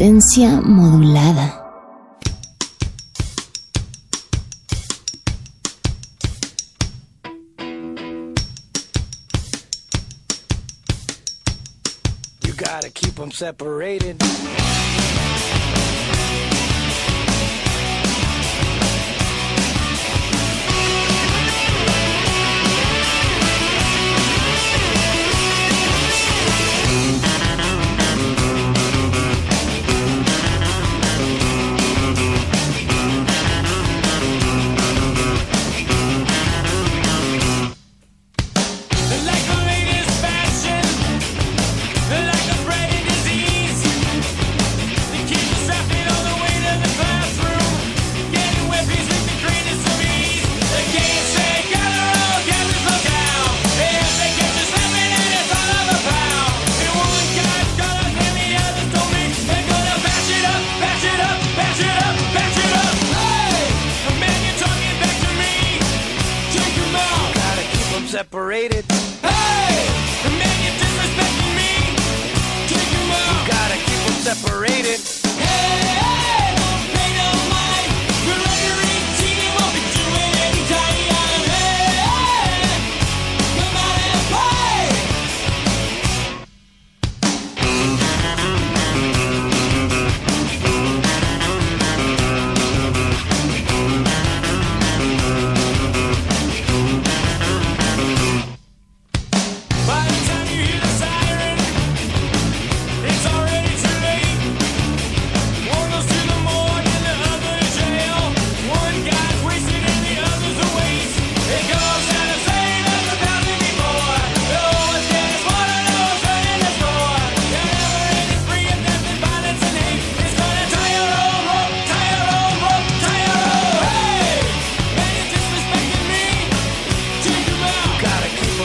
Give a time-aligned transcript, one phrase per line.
[0.00, 1.59] Resistencia modulada.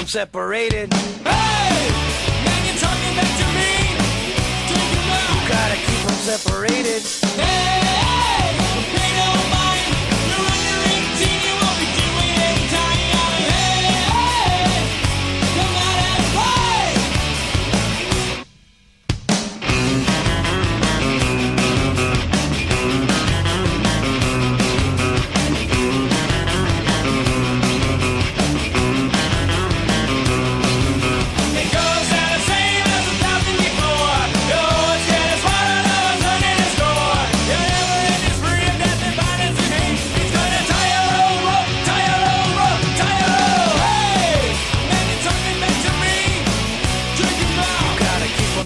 [0.08, 0.94] Separated.
[0.94, 1.90] Hey,
[2.46, 3.72] man, you're talking back to me.
[4.70, 5.30] Take 'em out.
[5.34, 7.02] You gotta keep them separated.
[7.36, 8.05] Hey,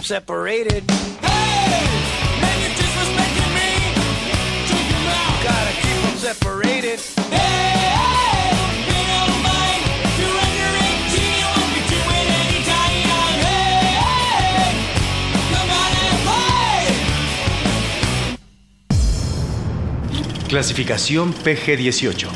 [0.09, 0.83] separated.
[1.21, 1.85] Hey,
[2.41, 3.69] man, you're disrespecting me.
[4.65, 5.38] Take 'em out.
[5.38, 7.00] You gotta keep 'em separated.
[7.29, 8.50] Hey,
[8.89, 9.83] pay no mind.
[10.17, 12.97] You're under 18, you won't be doing any time.
[13.45, 14.73] Hey,
[15.53, 16.81] come on and play.
[20.50, 22.29] Clasificación PG-18.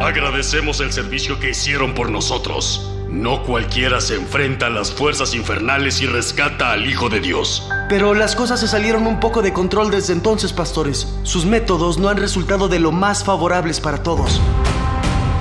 [0.00, 2.94] Agradecemos el servicio que hicieron por nosotros.
[3.08, 7.66] No cualquiera se enfrenta a las fuerzas infernales y rescata al Hijo de Dios.
[7.88, 11.08] Pero las cosas se salieron un poco de control desde entonces, pastores.
[11.22, 14.42] Sus métodos no han resultado de lo más favorables para todos.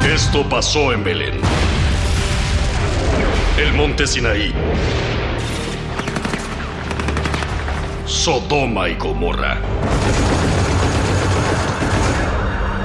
[0.10, 1.42] Esto pasó en Belén.
[3.58, 4.54] El monte Sinaí.
[8.06, 9.60] Sodoma y Gomorra.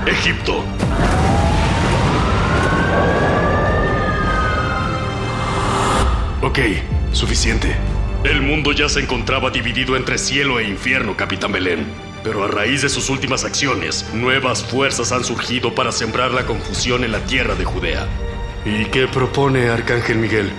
[0.07, 0.65] Egipto.
[6.43, 6.59] Ok,
[7.13, 7.77] suficiente.
[8.25, 11.87] El mundo ya se encontraba dividido entre cielo e infierno, Capitán Belén.
[12.25, 17.05] Pero a raíz de sus últimas acciones, nuevas fuerzas han surgido para sembrar la confusión
[17.05, 18.09] en la tierra de Judea.
[18.65, 20.51] ¿Y qué propone Arcángel Miguel?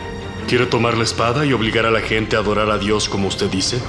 [0.48, 3.50] ¿Quiere tomar la espada y obligar a la gente a adorar a Dios como usted
[3.50, 3.80] dice?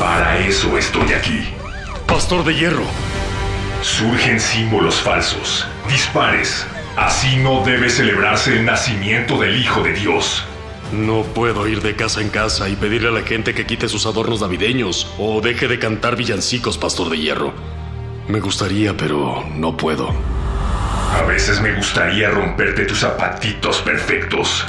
[0.00, 1.44] Para eso estoy aquí.
[2.06, 2.86] Pastor de Hierro,
[3.82, 6.66] Surgen símbolos falsos, dispares.
[6.96, 10.46] Así no debe celebrarse el nacimiento del Hijo de Dios.
[10.92, 14.06] No puedo ir de casa en casa y pedirle a la gente que quite sus
[14.06, 17.52] adornos navideños o deje de cantar villancicos, Pastor de Hierro.
[18.28, 20.10] Me gustaría, pero no puedo.
[21.12, 24.64] A veces me gustaría romperte tus zapatitos perfectos.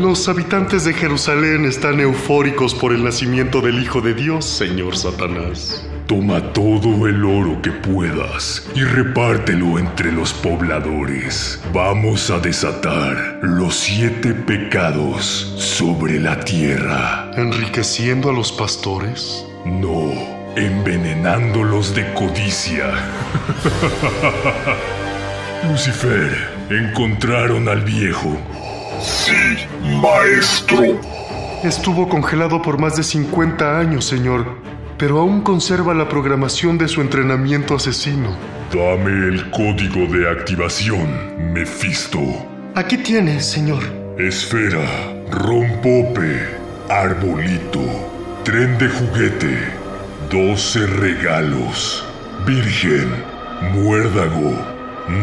[0.00, 5.86] Los habitantes de Jerusalén están eufóricos por el nacimiento del Hijo de Dios, señor Satanás.
[6.06, 11.62] Toma todo el oro que puedas y repártelo entre los pobladores.
[11.74, 15.22] Vamos a desatar los siete pecados
[15.58, 17.30] sobre la tierra.
[17.36, 19.44] ¿Enriqueciendo a los pastores?
[19.66, 20.12] No,
[20.56, 22.86] envenenándolos de codicia.
[25.70, 28.38] Lucifer, encontraron al viejo.
[29.00, 29.66] Sí,
[30.02, 30.98] maestro.
[31.64, 34.46] Estuvo congelado por más de 50 años, señor,
[34.98, 38.36] pero aún conserva la programación de su entrenamiento asesino.
[38.72, 42.20] Dame el código de activación, Mefisto.
[42.74, 43.82] Aquí tiene, señor.
[44.18, 44.86] Esfera,
[45.30, 46.46] rompope,
[46.88, 47.80] arbolito,
[48.44, 49.58] tren de juguete,
[50.30, 52.04] 12 regalos,
[52.46, 53.08] virgen,
[53.74, 54.54] muérdago,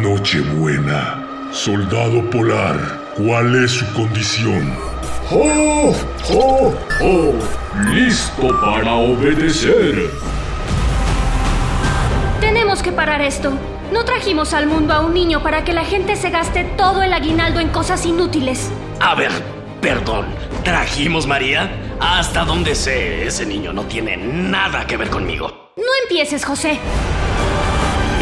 [0.02, 4.78] nochebuena, soldado polar, ¿cuál es su condición?
[5.32, 5.94] ¡Oh!
[6.32, 6.74] ¡Oh!
[7.02, 7.34] ¡Oh!
[7.92, 10.10] ¡Listo para obedecer!
[12.40, 13.54] Tenemos que parar esto.
[13.92, 17.14] No trajimos al mundo a un niño para que la gente se gaste todo el
[17.14, 18.70] aguinaldo en cosas inútiles.
[19.00, 19.32] A ver,
[19.82, 20.26] perdón.
[20.64, 21.70] ¿Trajimos María?
[22.00, 25.72] Hasta donde sé, ese niño no tiene nada que ver conmigo.
[25.78, 26.80] No empieces, José.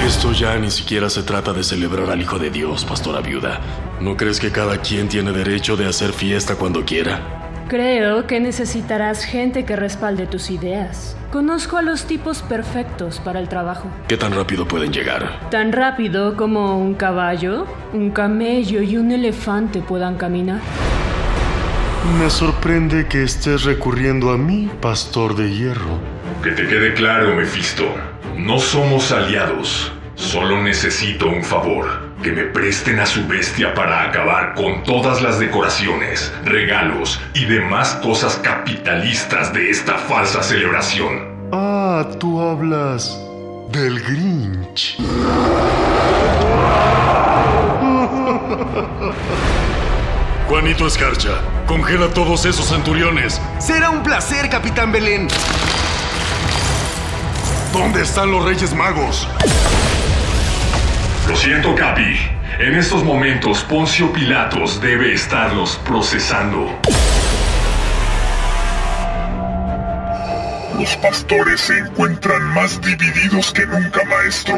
[0.05, 3.59] Esto ya ni siquiera se trata de celebrar al Hijo de Dios, pastora viuda.
[3.99, 7.65] ¿No crees que cada quien tiene derecho de hacer fiesta cuando quiera?
[7.67, 11.17] Creo que necesitarás gente que respalde tus ideas.
[11.31, 13.89] Conozco a los tipos perfectos para el trabajo.
[14.07, 15.49] ¿Qué tan rápido pueden llegar?
[15.49, 20.61] Tan rápido como un caballo, un camello y un elefante puedan caminar.
[22.19, 25.97] Me sorprende que estés recurriendo a mí, pastor de hierro.
[26.43, 27.85] Que te quede claro, Mefisto.
[28.37, 29.94] No somos aliados.
[30.15, 32.15] Solo necesito un favor.
[32.23, 37.99] Que me presten a su bestia para acabar con todas las decoraciones, regalos y demás
[38.01, 41.35] cosas capitalistas de esta falsa celebración.
[41.51, 43.19] Ah, tú hablas
[43.71, 44.97] del Grinch.
[50.47, 53.41] Juanito Escarcha, congela todos esos centuriones.
[53.59, 55.27] Será un placer, Capitán Belén.
[57.73, 59.27] ¿Dónde están los Reyes Magos?
[61.27, 62.17] Lo siento, Capi.
[62.59, 66.69] En estos momentos, Poncio Pilatos debe estarlos procesando.
[70.79, 74.55] Los pastores se encuentran más divididos que nunca, maestro.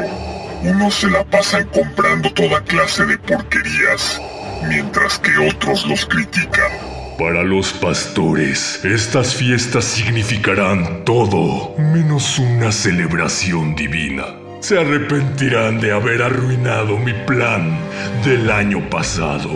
[0.62, 4.20] Unos se la pasan comprando toda clase de porquerías,
[4.68, 6.70] mientras que otros los critican.
[7.18, 14.37] Para los pastores, estas fiestas significarán todo menos una celebración divina.
[14.60, 17.78] Se arrepentirán de haber arruinado mi plan
[18.24, 19.50] del año pasado.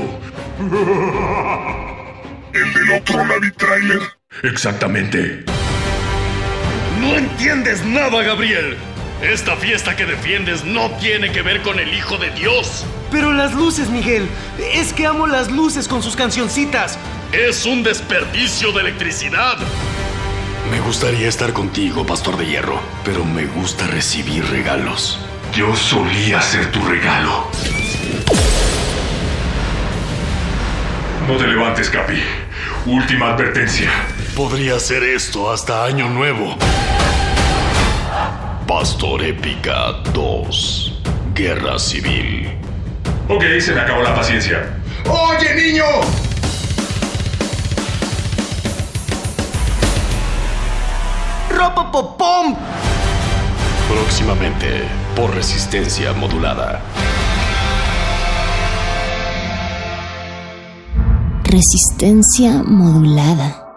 [2.53, 4.01] ¿El del otro Navi Trailer?
[4.43, 5.45] Exactamente.
[7.01, 8.77] No entiendes nada, Gabriel.
[9.23, 12.85] Esta fiesta que defiendes no tiene que ver con el Hijo de Dios.
[13.11, 14.27] Pero las luces, Miguel.
[14.73, 16.99] Es que amo las luces con sus cancioncitas.
[17.33, 19.59] Es un desperdicio de electricidad.
[20.71, 25.19] Me gustaría estar contigo, Pastor de Hierro, pero me gusta recibir regalos.
[25.53, 27.49] Yo solía ser tu regalo.
[31.27, 32.23] No te levantes, Capi.
[32.87, 33.91] Última advertencia.
[34.35, 36.57] Podría ser esto hasta Año Nuevo.
[38.67, 41.01] Pastor Épica 2.
[41.35, 42.51] Guerra Civil.
[43.29, 44.79] Ok, se me acabó la paciencia.
[45.07, 45.85] ¡Oye, niño!
[53.89, 56.81] Próximamente, por resistencia modulada.
[61.45, 63.72] Resistencia modulada.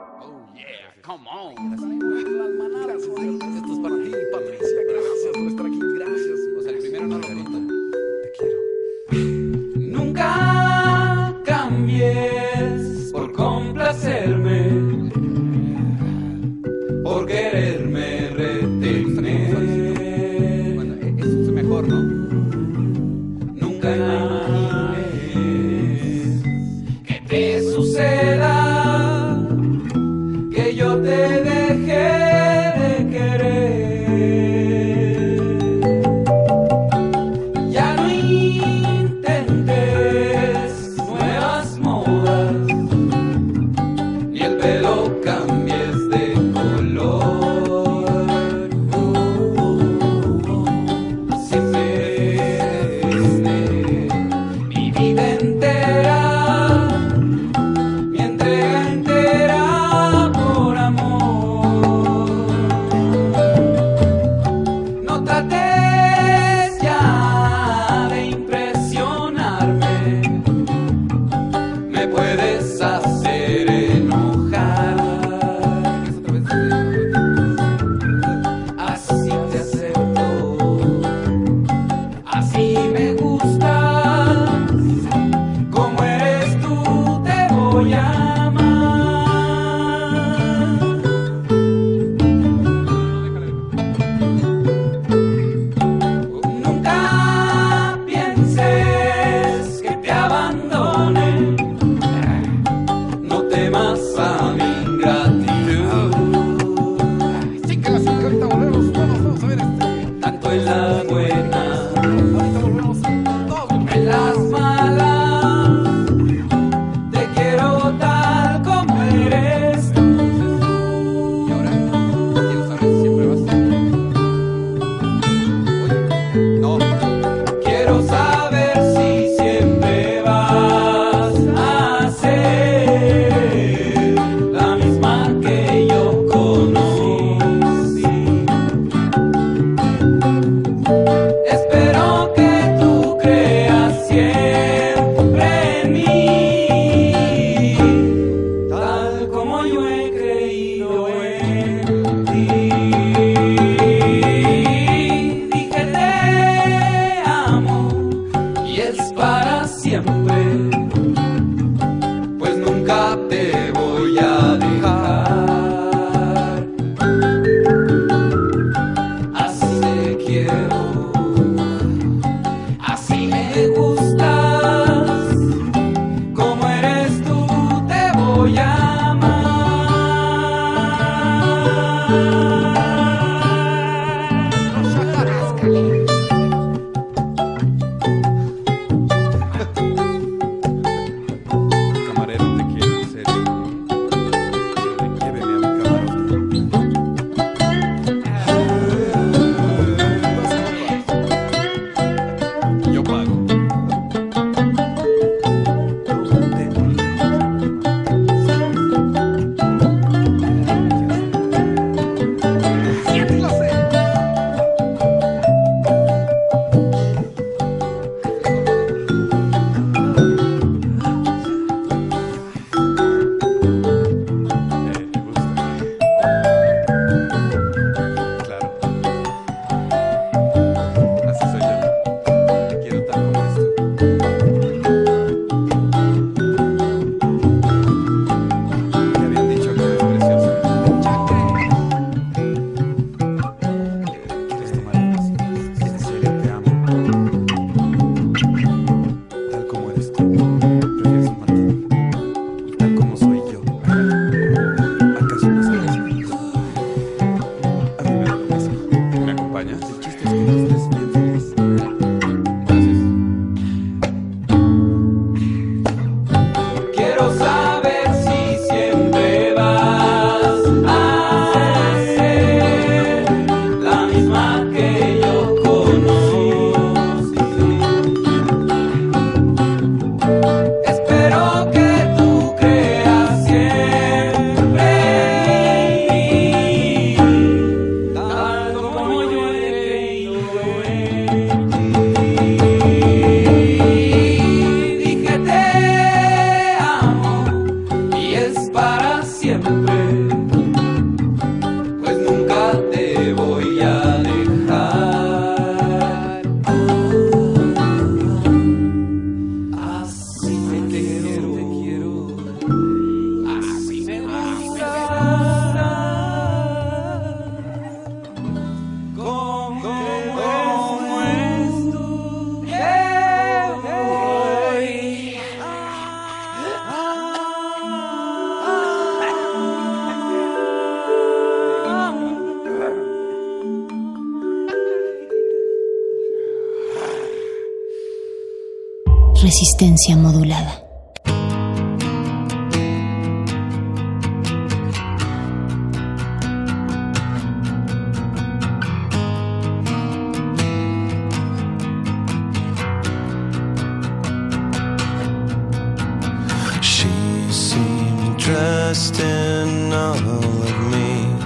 [356.81, 357.07] She
[357.51, 361.37] seemed dressed In all of me,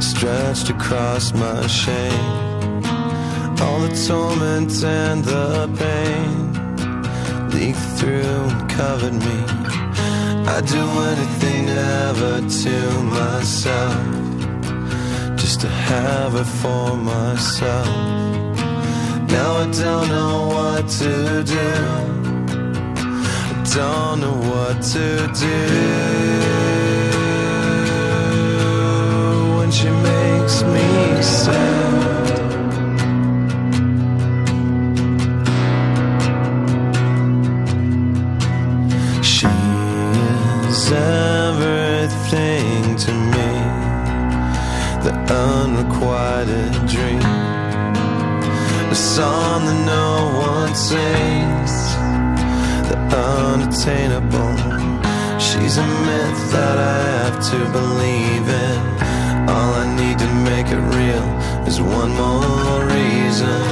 [0.00, 2.13] stretched across my shame.
[10.66, 14.24] do anything ever to myself
[15.36, 17.86] just to have it for myself.
[19.28, 21.70] Now I don't know what to do.
[23.50, 25.06] I don't know what to
[25.40, 26.33] do.
[46.04, 47.24] quite a dream.
[48.96, 50.08] A song that no
[50.52, 51.74] one sings,
[52.88, 52.98] the
[53.50, 54.54] unattainable.
[55.46, 58.78] She's a myth that I have to believe in.
[59.52, 61.28] All I need to make it real
[61.68, 63.62] is one more reason.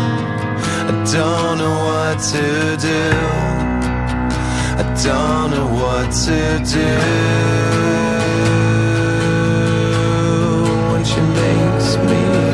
[0.90, 2.46] I don't know what to
[2.90, 3.04] do.
[4.82, 6.38] I don't know what to
[6.76, 7.71] do.
[11.98, 12.51] me.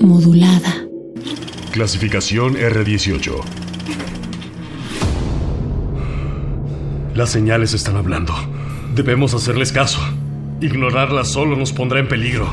[0.00, 0.86] Modulada.
[1.70, 3.32] Clasificación R18.
[7.14, 8.32] Las señales están hablando.
[8.94, 10.00] Debemos hacerles caso.
[10.62, 12.50] Ignorarlas solo nos pondrá en peligro.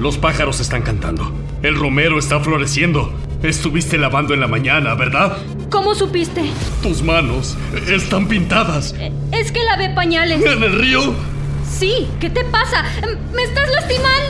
[0.00, 1.30] Los pájaros están cantando.
[1.62, 3.12] El romero está floreciendo.
[3.44, 5.38] Estuviste lavando en la mañana, ¿verdad?
[5.70, 6.42] ¿Cómo supiste?
[6.82, 7.56] Tus manos
[7.88, 8.96] están pintadas.
[9.30, 10.44] Es que lavé pañales.
[10.44, 11.14] ¿En el río?
[11.70, 12.84] Sí, ¿qué te pasa?
[13.32, 14.25] ¡Me estás lastimando!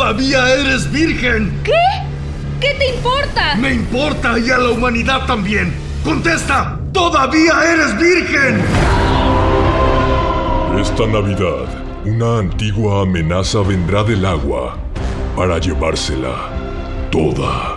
[0.00, 1.60] ¡Todavía eres virgen!
[1.62, 1.72] ¿Qué?
[2.58, 3.54] ¿Qué te importa?
[3.56, 5.74] Me importa y a la humanidad también.
[6.02, 6.80] ¡Contesta!
[6.90, 8.62] ¡Todavía eres virgen!
[10.80, 11.66] Esta Navidad,
[12.06, 14.78] una antigua amenaza vendrá del agua
[15.36, 16.48] para llevársela
[17.10, 17.76] toda.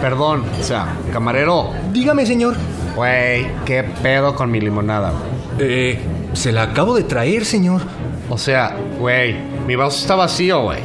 [0.00, 1.70] Perdón, o sea, camarero.
[1.92, 2.56] Dígame, señor.
[2.96, 5.12] Güey, ¿qué pedo con mi limonada?
[5.60, 6.00] Eh,
[6.32, 7.82] se la acabo de traer, señor.
[8.28, 10.80] O sea, güey, mi vaso está vacío, güey.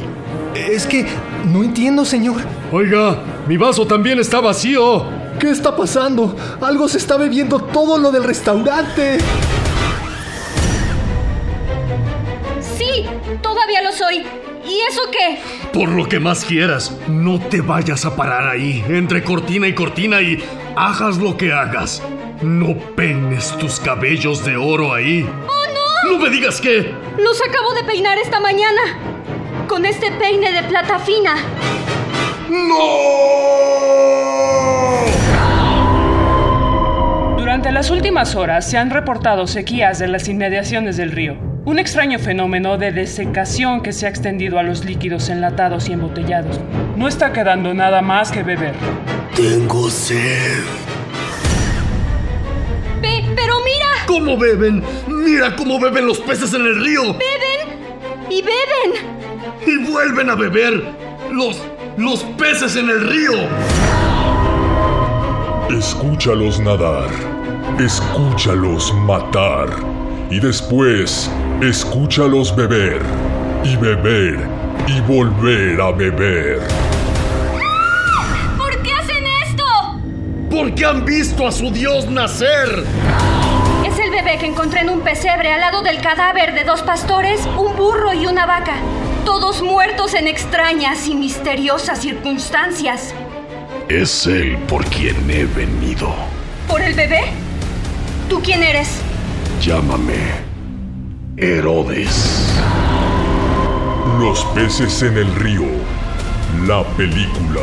[0.54, 1.06] Es que
[1.46, 2.36] no entiendo, señor.
[2.72, 5.04] Oiga, mi vaso también está vacío.
[5.38, 6.34] ¿Qué está pasando?
[6.60, 9.18] Algo se está bebiendo todo lo del restaurante.
[12.60, 13.06] Sí,
[13.40, 14.26] todavía lo soy.
[14.66, 15.38] ¿Y eso qué?
[15.72, 20.20] Por lo que más quieras, no te vayas a parar ahí, entre cortina y cortina
[20.20, 20.44] y
[20.76, 22.02] hagas lo que hagas.
[22.42, 25.28] No peines tus cabellos de oro ahí.
[25.46, 25.67] ¡Oh,
[26.08, 26.18] no!
[26.18, 26.94] ¡No me digas qué!
[27.18, 28.80] Los acabo de peinar esta mañana.
[29.68, 31.34] Con este peine de plata fina.
[37.36, 41.36] Durante las últimas horas se han reportado sequías de las inmediaciones del río.
[41.64, 46.58] Un extraño fenómeno de desecación que se ha extendido a los líquidos enlatados y embotellados.
[46.96, 48.74] No está quedando nada más que beber.
[49.36, 50.87] Tengo sed.
[54.08, 54.82] ¿Cómo beben?
[55.06, 57.02] Mira cómo beben los peces en el río.
[57.02, 58.90] Beben y beben.
[59.66, 60.82] Y vuelven a beber
[61.30, 61.62] los
[61.98, 63.32] los peces en el río.
[65.76, 67.10] Escúchalos nadar,
[67.78, 69.68] escúchalos matar
[70.30, 73.02] y después escúchalos beber
[73.64, 74.38] y beber
[74.86, 76.60] y volver a beber.
[78.56, 79.64] ¿Por qué hacen esto?
[80.48, 82.84] Porque han visto a su dios nacer.
[83.98, 87.44] Es el bebé que encontré en un pesebre al lado del cadáver de dos pastores,
[87.58, 88.74] un burro y una vaca.
[89.24, 93.12] Todos muertos en extrañas y misteriosas circunstancias.
[93.88, 96.14] Es él por quien he venido.
[96.68, 97.22] ¿Por el bebé?
[98.28, 99.00] ¿Tú quién eres?
[99.60, 100.14] Llámame
[101.36, 102.54] Herodes.
[104.20, 105.66] Los peces en el río.
[106.68, 107.62] La película.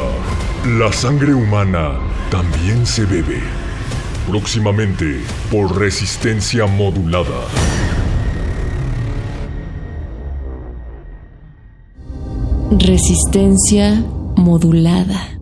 [0.65, 1.93] La sangre humana
[2.30, 3.64] también se bebe.
[4.27, 7.45] Próximamente por resistencia modulada.
[12.71, 14.03] Resistencia
[14.35, 15.35] modulada.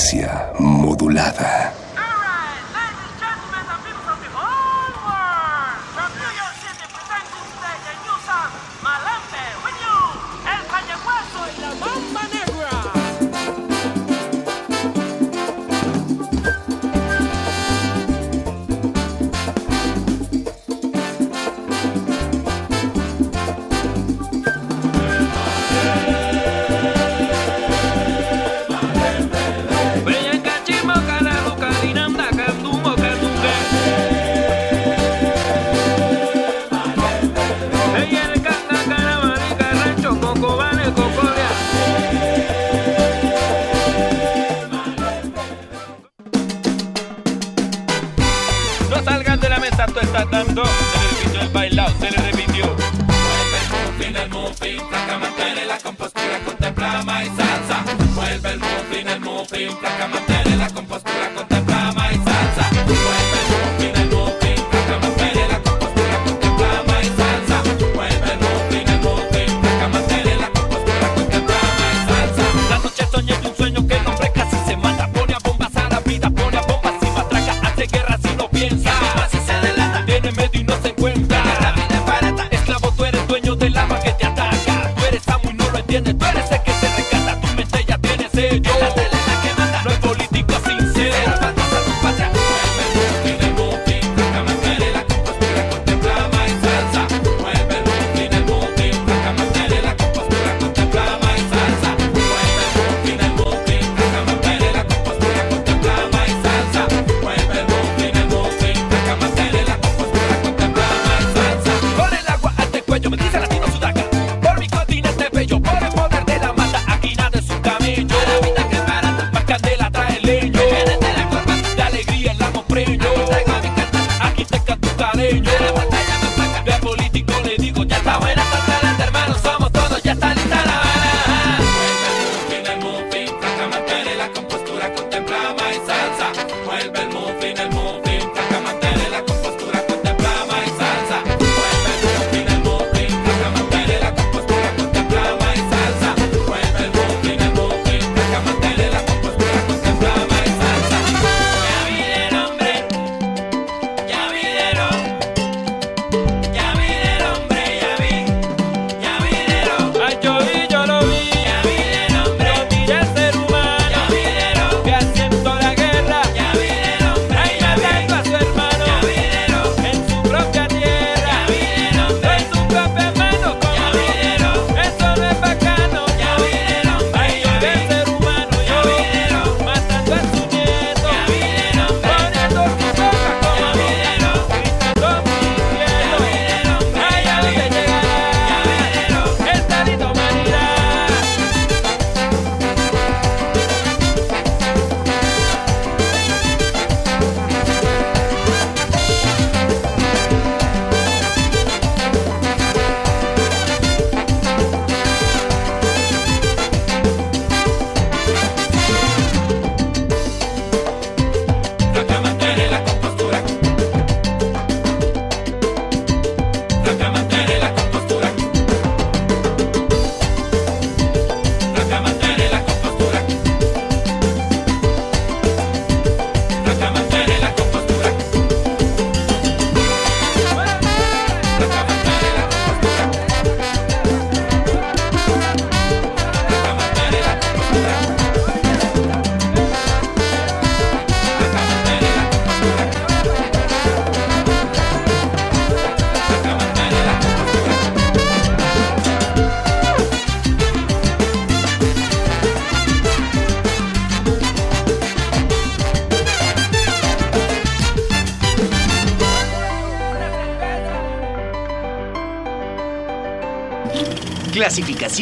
[0.00, 0.39] Francia.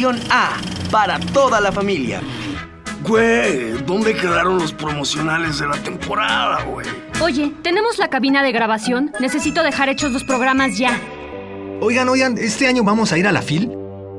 [0.07, 0.55] A
[0.89, 2.21] para toda la familia.
[3.01, 6.87] Güey, ¿dónde quedaron los promocionales de la temporada, güey?
[7.21, 9.11] Oye, tenemos la cabina de grabación.
[9.19, 10.97] Necesito dejar hechos los programas ya.
[11.81, 13.69] Oigan, oigan, ¿este año vamos a ir a la FIL?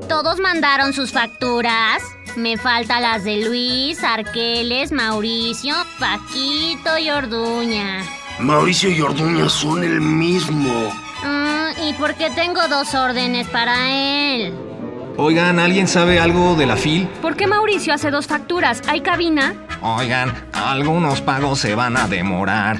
[0.07, 2.03] Todos mandaron sus facturas.
[2.35, 8.03] Me faltan las de Luis, Arqueles, Mauricio, Paquito y Orduña.
[8.39, 10.91] Mauricio y Orduña son el mismo.
[11.23, 14.70] Mm, ¿Y por qué tengo dos órdenes para él?
[15.17, 17.07] Oigan, ¿alguien sabe algo de la FIL?
[17.21, 18.81] ¿Por qué Mauricio hace dos facturas?
[18.87, 19.55] ¿Hay cabina?
[19.81, 22.79] Oigan, algunos pagos se van a demorar.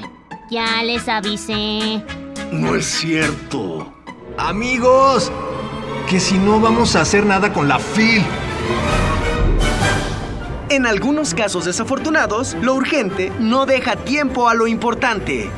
[0.50, 2.02] Ya les avisé.
[2.50, 3.92] No es cierto.
[4.38, 5.30] Amigos,
[6.08, 8.24] que si no vamos a hacer nada con la FIL.
[10.68, 15.50] En algunos casos desafortunados, lo urgente no deja tiempo a lo importante.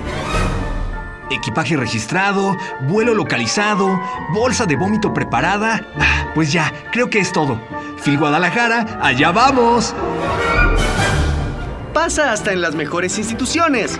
[1.30, 4.00] Equipaje registrado, vuelo localizado,
[4.32, 5.86] bolsa de vómito preparada.
[5.98, 7.58] Ah, Pues ya, creo que es todo.
[8.02, 9.94] Phil Guadalajara, allá vamos.
[11.92, 13.98] Pasa hasta en las mejores instituciones.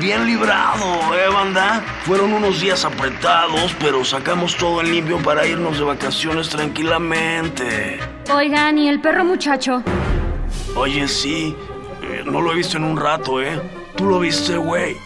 [0.00, 0.84] Bien librado,
[1.14, 1.82] ¿eh, banda?
[2.04, 7.98] Fueron unos días apretados, pero sacamos todo en limpio para irnos de vacaciones tranquilamente.
[8.34, 9.82] Oigan, ¿y el perro muchacho?
[10.74, 11.56] Oye, sí,
[12.02, 13.58] eh, no lo he visto en un rato, ¿eh?
[13.96, 14.96] ¿Tú lo viste, güey?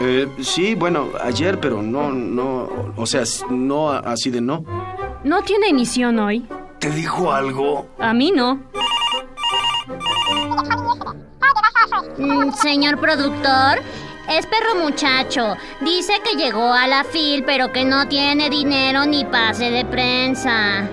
[0.00, 4.64] Eh, sí, bueno, ayer, pero no, no, o sea, no así de no.
[5.24, 6.46] ¿No tiene emisión hoy?
[6.78, 7.86] ¿Te dijo algo?
[7.98, 8.60] A mí no.
[12.18, 13.78] Mm, Señor productor,
[14.28, 15.56] es perro muchacho.
[15.80, 20.88] Dice que llegó a la FIL, pero que no tiene dinero ni pase de prensa.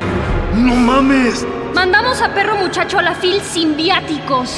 [0.56, 1.46] ¡No mames!
[1.74, 4.56] Mandamos a perro muchacho a la fil sin viáticos.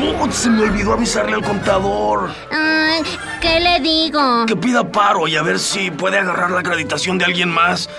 [0.00, 2.30] Putz, se me olvidó avisarle al contador.
[2.50, 3.02] Ay,
[3.40, 4.46] ¿qué le digo?
[4.46, 7.90] Que pida paro y a ver si puede agarrar la acreditación de alguien más.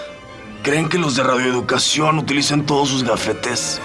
[0.63, 3.79] ¿Creen que los de radioeducación utilicen todos sus gafetes?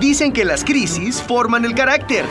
[0.00, 2.24] Dicen que las crisis forman el carácter.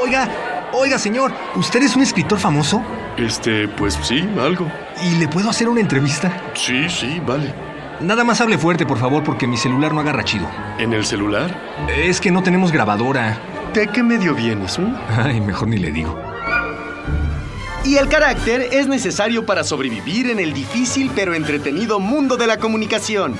[0.00, 0.28] Oiga,
[0.72, 2.82] oiga, señor, ¿usted es un escritor famoso?
[3.16, 4.70] Este, pues sí, algo.
[5.02, 6.32] ¿Y le puedo hacer una entrevista?
[6.54, 7.52] Sí, sí, vale.
[8.00, 10.46] Nada más hable fuerte, por favor, porque mi celular no agarra chido.
[10.78, 11.58] ¿En el celular?
[11.96, 13.38] Es que no tenemos grabadora.
[13.72, 14.78] ¿De qué medio vienes?
[14.78, 14.82] eh?
[15.16, 16.18] Ay, mejor ni le digo.
[17.84, 22.58] Y el carácter es necesario para sobrevivir en el difícil pero entretenido mundo de la
[22.58, 23.36] comunicación.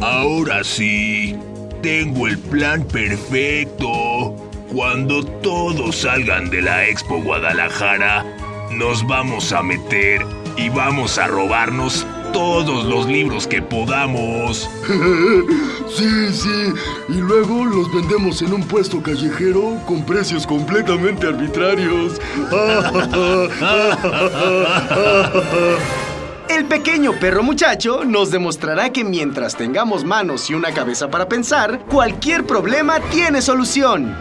[0.00, 1.36] Ahora sí,
[1.82, 4.34] tengo el plan perfecto.
[4.72, 8.24] Cuando todos salgan de la Expo Guadalajara,
[8.70, 10.24] nos vamos a meter
[10.56, 14.68] y vamos a robarnos todos los libros que podamos.
[15.88, 16.72] Sí, sí.
[17.08, 22.20] Y luego los vendemos en un puesto callejero con precios completamente arbitrarios.
[26.48, 31.80] El pequeño perro muchacho nos demostrará que mientras tengamos manos y una cabeza para pensar,
[31.86, 34.14] cualquier problema tiene solución.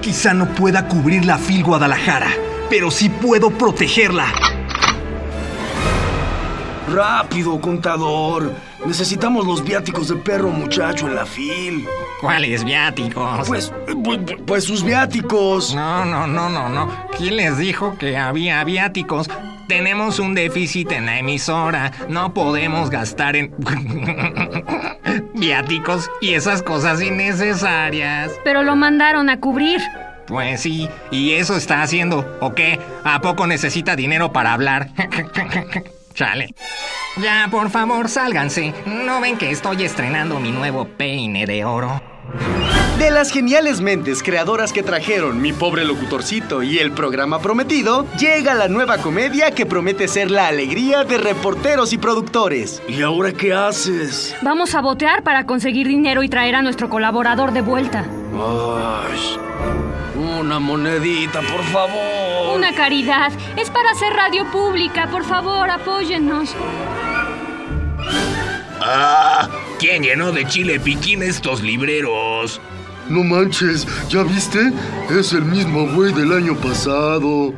[0.00, 2.30] Quizá no pueda cubrir la FIL Guadalajara,
[2.68, 4.26] pero sí puedo protegerla.
[6.92, 8.52] Rápido, contador.
[8.84, 11.86] Necesitamos los viáticos de perro muchacho en la fil.
[12.20, 13.48] ¿Cuáles viáticos?
[13.48, 13.72] Pues,
[14.02, 15.74] pues, pues sus viáticos.
[15.74, 16.90] No, no, no, no, no.
[17.16, 19.30] ¿Quién les dijo que había viáticos?
[19.68, 21.90] Tenemos un déficit en la emisora.
[22.08, 23.54] No podemos gastar en
[25.34, 28.30] viáticos y esas cosas innecesarias.
[28.44, 29.80] Pero lo mandaron a cubrir.
[30.26, 32.26] Pues sí, y eso está haciendo.
[32.40, 32.78] ¿O qué?
[33.04, 34.90] ¿A poco necesita dinero para hablar?
[36.14, 36.54] Chale.
[37.16, 38.72] Ya, por favor, sálganse.
[38.86, 42.00] ¿No ven que estoy estrenando mi nuevo peine de oro?
[42.98, 48.54] De las geniales mentes creadoras que trajeron Mi pobre locutorcito y el programa prometido, llega
[48.54, 52.80] la nueva comedia que promete ser la alegría de reporteros y productores.
[52.88, 54.34] ¿Y ahora qué haces?
[54.42, 58.04] Vamos a botear para conseguir dinero y traer a nuestro colaborador de vuelta.
[58.32, 59.38] Ay,
[60.40, 62.23] una monedita, por favor.
[62.54, 63.32] Una caridad.
[63.56, 65.08] Es para hacer radio pública.
[65.10, 66.54] Por favor, apóyennos.
[68.80, 69.48] ¡Ah!
[69.78, 72.60] ¿Quién llenó de chile piquín estos libreros?
[73.08, 74.72] No manches, ¿ya viste?
[75.10, 77.52] Es el mismo güey del año pasado.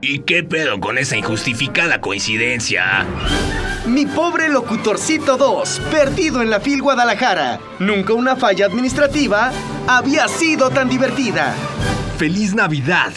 [0.00, 3.04] ¿Y qué pedo con esa injustificada coincidencia?
[3.86, 7.58] Mi pobre locutorcito 2, perdido en la FIL Guadalajara.
[7.78, 9.50] Nunca una falla administrativa
[9.86, 11.54] había sido tan divertida.
[12.18, 13.12] ¡Feliz Navidad,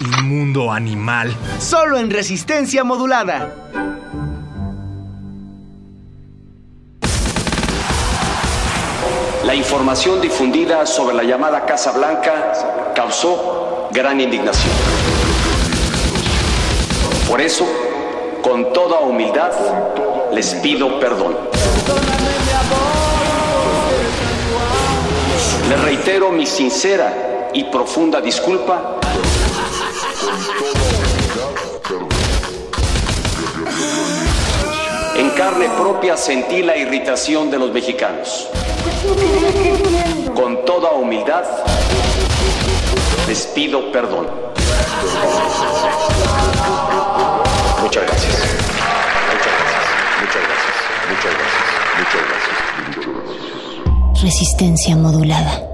[0.00, 1.34] inmundo animal!
[1.58, 3.54] Solo en resistencia modulada.
[9.44, 14.72] La información difundida sobre la llamada Casa Blanca causó gran indignación.
[17.28, 17.66] Por eso,
[18.42, 19.52] con toda humildad,
[20.32, 21.36] les pido perdón.
[25.68, 28.98] Les reitero mi sincera y profunda disculpa
[35.16, 38.48] En carne propia sentí la irritación de los mexicanos.
[40.34, 41.44] Con toda humildad,
[43.28, 44.26] les pido perdón.
[47.82, 48.34] Muchas gracias.
[49.30, 49.84] Muchas gracias.
[50.20, 50.74] Muchas gracias.
[51.10, 51.66] Muchas gracias.
[51.98, 54.22] Muchas gracias.
[54.22, 55.73] Resistencia modulada.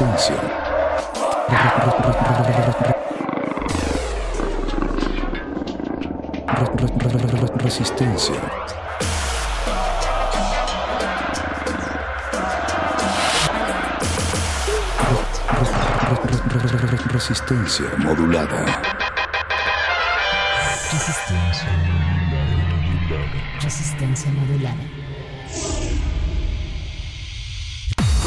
[0.00, 0.34] Resistencia.
[7.60, 8.34] Resistencia.
[17.12, 18.64] Resistencia modulada.
[20.92, 21.68] Resistencia.
[23.60, 24.84] Resistencia modulada.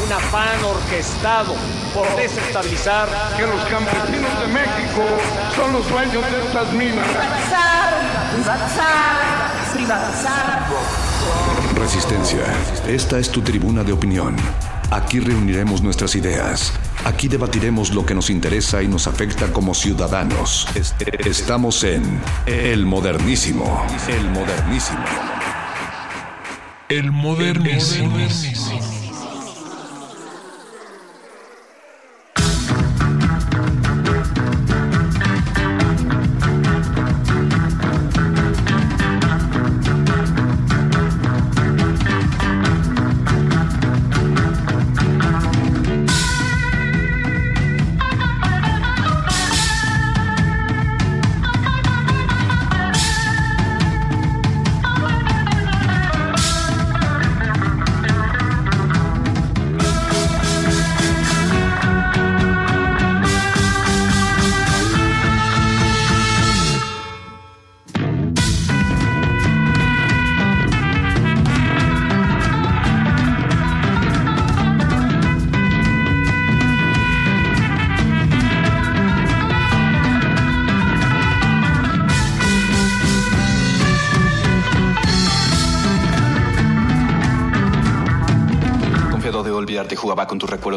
[0.04, 0.64] Un afán
[0.94, 1.54] orquestado
[1.92, 5.02] por desestabilizar que los campesinos de México
[5.56, 7.06] son los dueños de estas minas.
[8.34, 10.68] privatizar, privatizar.
[11.76, 12.44] Resistencia.
[12.86, 14.36] Esta es tu tribuna de opinión.
[14.92, 16.72] Aquí reuniremos nuestras ideas.
[17.04, 20.68] Aquí debatiremos lo que nos interesa y nos afecta como ciudadanos.
[20.76, 20.94] Es-
[21.26, 23.84] Estamos en El Modernísimo.
[24.08, 25.04] El Modernísimo.
[26.88, 28.16] El modernísimo.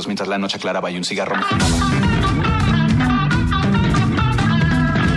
[0.06, 1.78] Mientras la noche aclaraba y un cigarro me fumaba.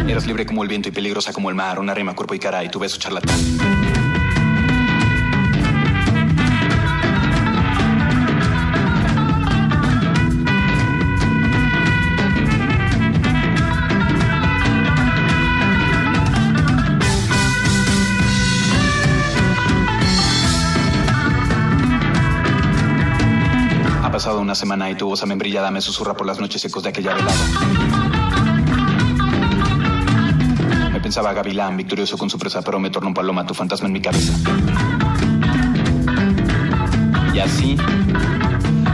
[0.09, 2.65] Eras libre como el viento y peligrosa como el mar, una rima, cuerpo y cara
[2.65, 3.39] y tu beso charlatán.
[24.51, 27.39] Una semana y tu voz amembrillada me susurra por las noches ecos de aquella velada.
[30.91, 33.93] Me pensaba gavilán, victorioso con su presa, pero me tornó un paloma tu fantasma en
[33.93, 34.33] mi cabeza.
[37.33, 37.77] Y así,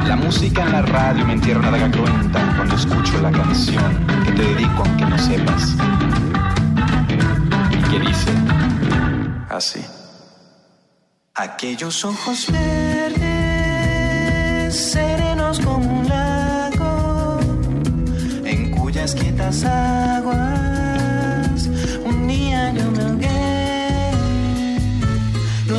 [0.07, 4.33] la música en la radio me entierra una daga cruenta cuando escucho la canción que
[4.33, 5.75] te dedico aunque no sepas.
[7.71, 8.31] Y que dice
[9.49, 9.83] así.
[11.35, 13.17] Aquellos ojos verdes,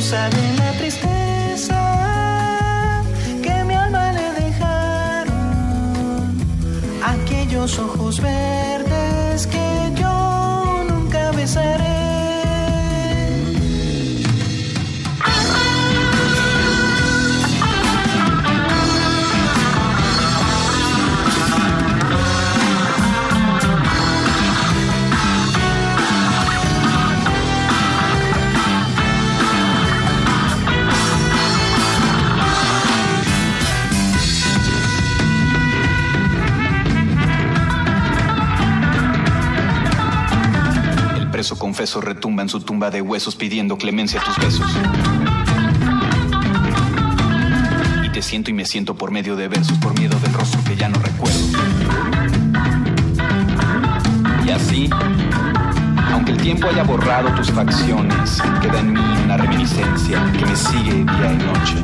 [0.08, 1.80] sabe la tristeza
[3.42, 5.36] que mi alma le dejaron.
[7.04, 8.47] Aquellos ojos verdes
[42.00, 44.66] retumba en su tumba de huesos pidiendo clemencia a tus besos.
[48.04, 50.74] Y te siento y me siento por medio de versos, por miedo del rostro que
[50.76, 51.38] ya no recuerdo.
[54.44, 54.90] Y así,
[56.12, 60.94] aunque el tiempo haya borrado tus facciones, queda en mí una reminiscencia que me sigue
[61.04, 61.76] día y noche.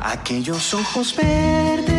[0.00, 1.94] Aquellos ojos verdes,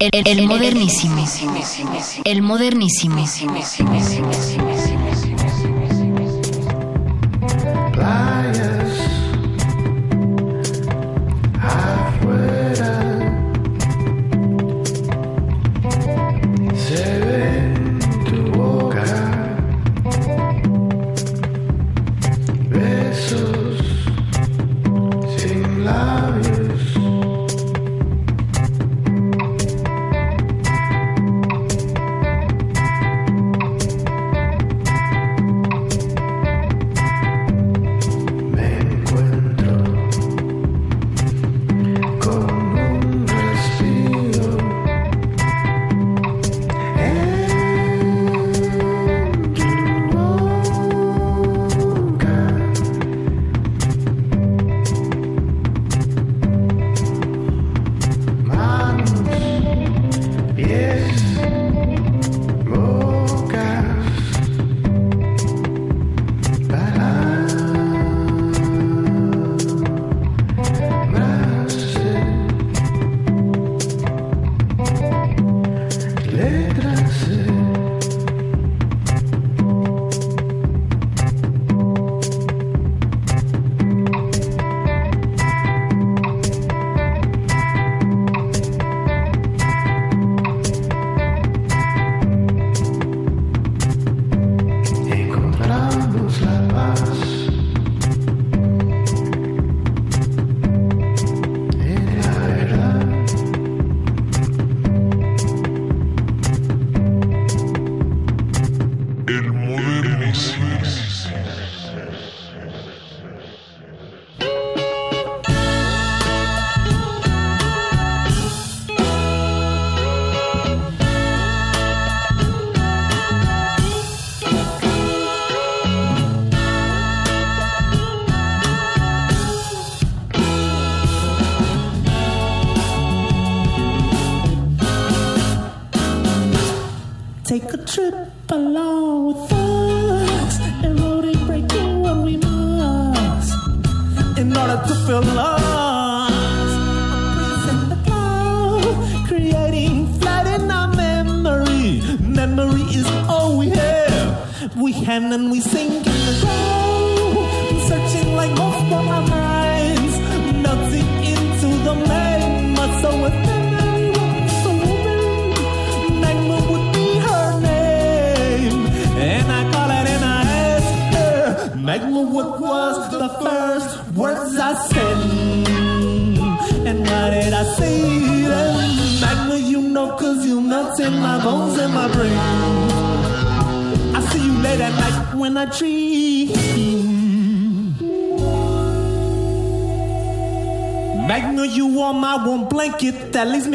[0.00, 1.24] El modernísimo.
[2.24, 3.24] El modernísimo.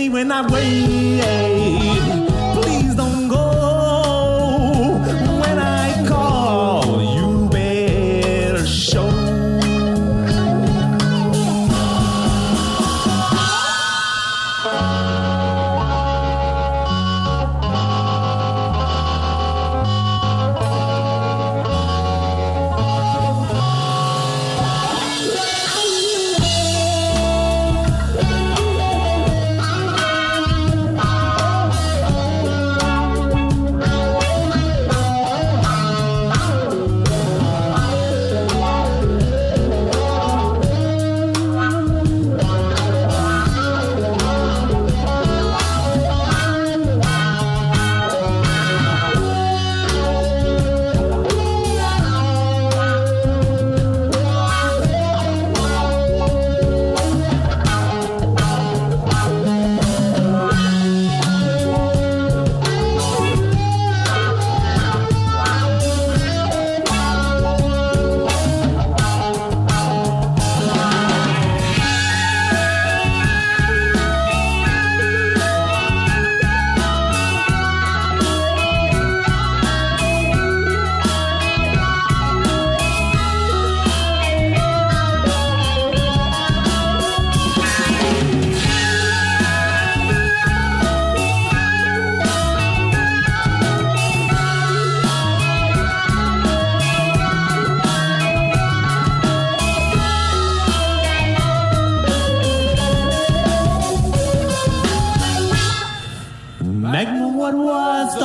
[0.10, 0.99] When I wait.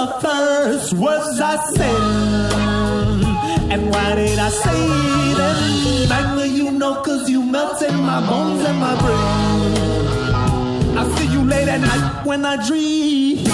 [0.04, 2.00] the first words I said,
[3.72, 6.08] And why did I say them?
[6.08, 10.98] Magna, you know, cause you melt in my bones and my brain.
[10.98, 13.44] I see you late at night when I dream.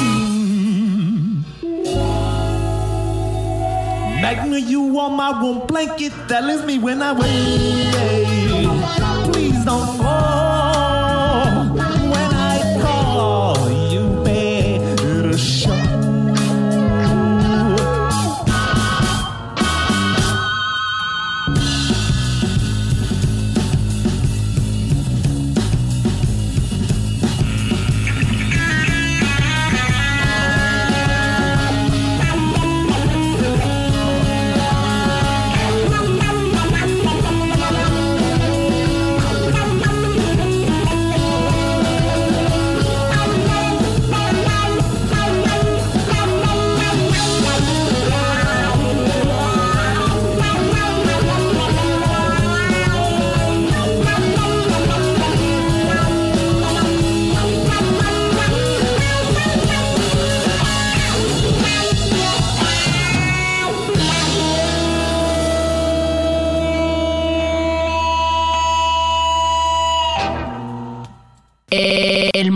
[4.22, 7.94] Magna, you are my warm blanket that leaves me when I wake.
[9.32, 9.99] Please don't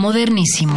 [0.05, 0.77] modernísimo.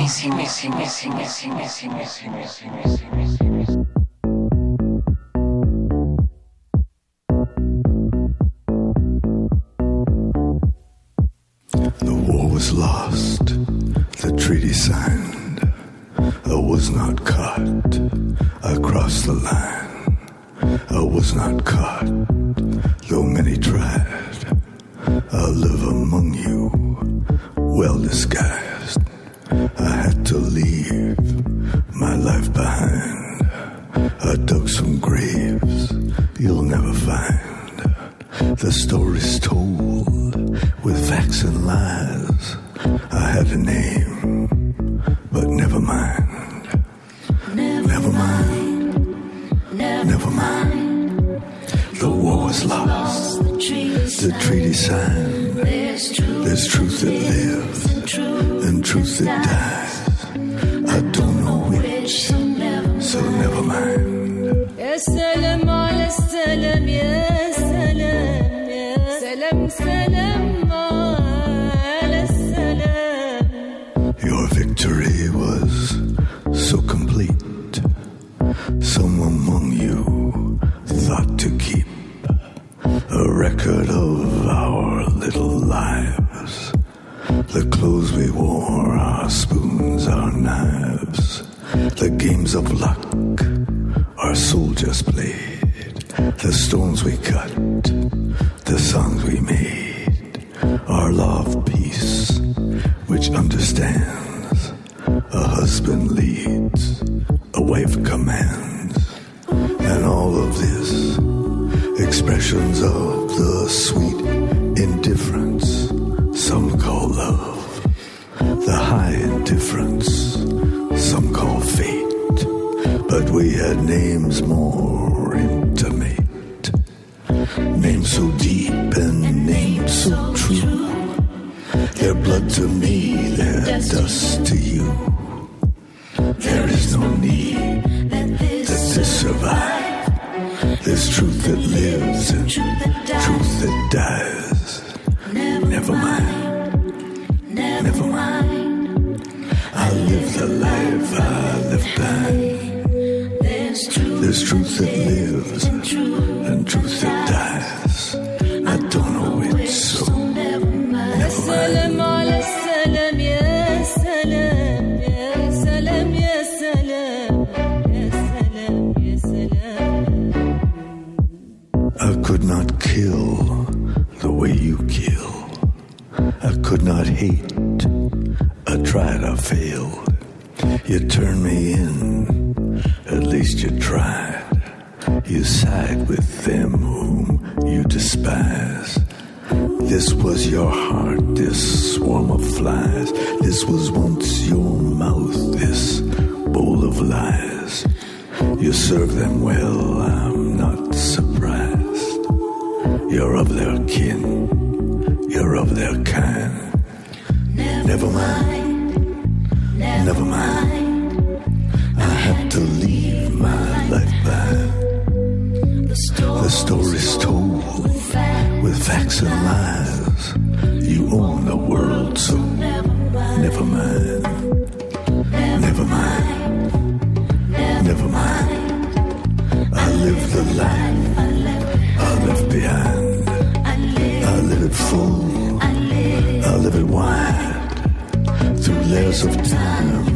[236.58, 240.08] I live it wide through layers of time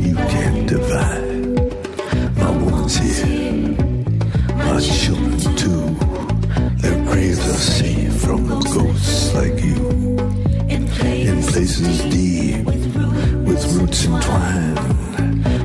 [0.00, 1.58] you can't divide.
[2.38, 3.76] My woman's here,
[4.56, 5.84] my children too.
[6.80, 10.16] Their graves are safe from ghosts like you.
[10.70, 10.88] In
[11.42, 14.78] places deep, with roots entwined,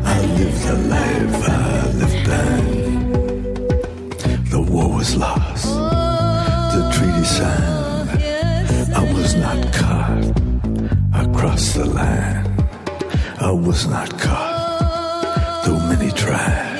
[0.04, 1.60] I live the life I
[2.02, 2.60] live by.
[4.50, 5.64] The war was lost,
[6.76, 7.69] the treaty signed.
[11.80, 12.46] the line.
[13.40, 16.76] I was not caught, though many tried.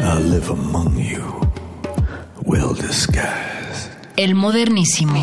[0.00, 1.24] I live among you,
[2.44, 3.88] well disguised.
[4.18, 5.16] El modernísimo.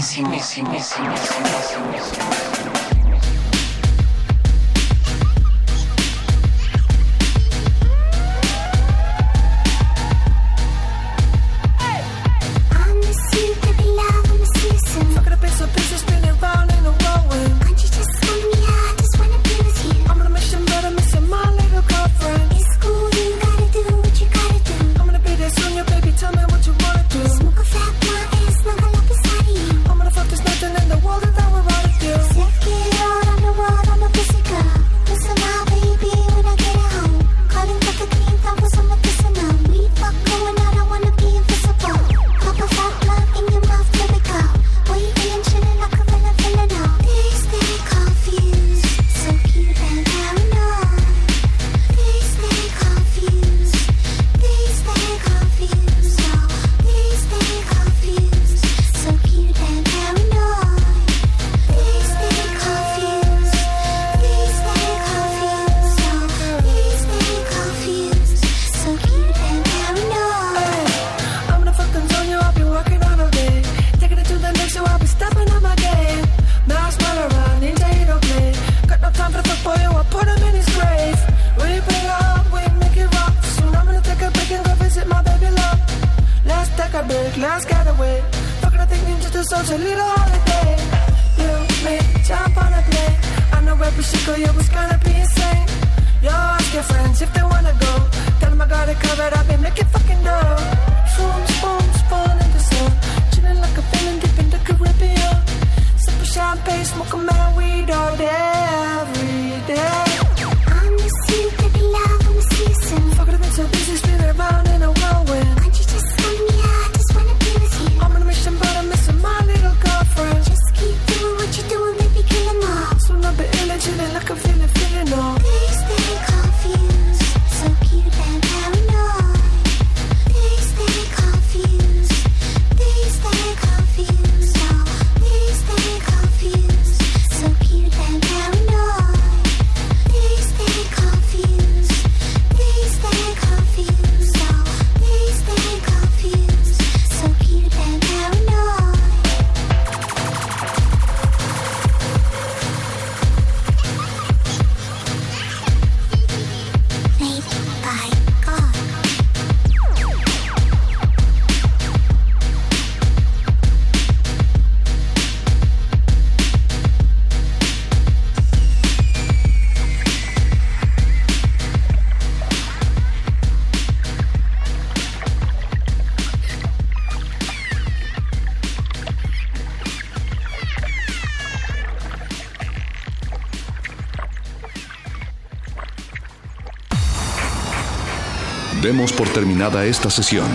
[189.24, 190.50] por terminada esta sesión.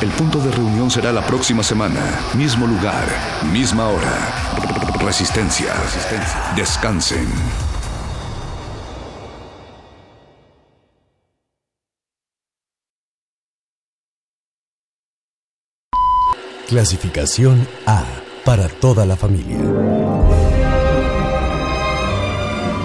[0.00, 2.00] El punto de reunión será la próxima semana,
[2.34, 3.04] mismo lugar,
[3.52, 4.94] misma hora.
[5.04, 5.74] Resistencia.
[5.74, 6.52] Resistencia.
[6.54, 7.26] Descansen.
[16.68, 18.04] Clasificación A
[18.44, 19.71] para toda la familia.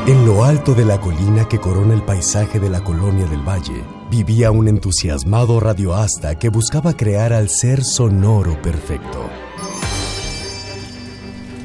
[0.08, 3.84] En lo alto de la colina que corona el paisaje de la colonia del valle,
[4.10, 9.30] vivía un entusiasmado radioasta que buscaba crear al ser sonoro perfecto.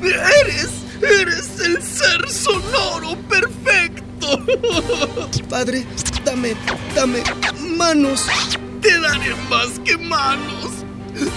[0.03, 0.71] ¡Eres!
[1.01, 4.27] ¡Eres el ser sonoro perfecto!
[5.49, 5.87] Padre,
[6.25, 6.55] dame,
[6.97, 7.23] dame
[7.77, 8.27] manos.
[8.81, 10.83] Te daré más que manos.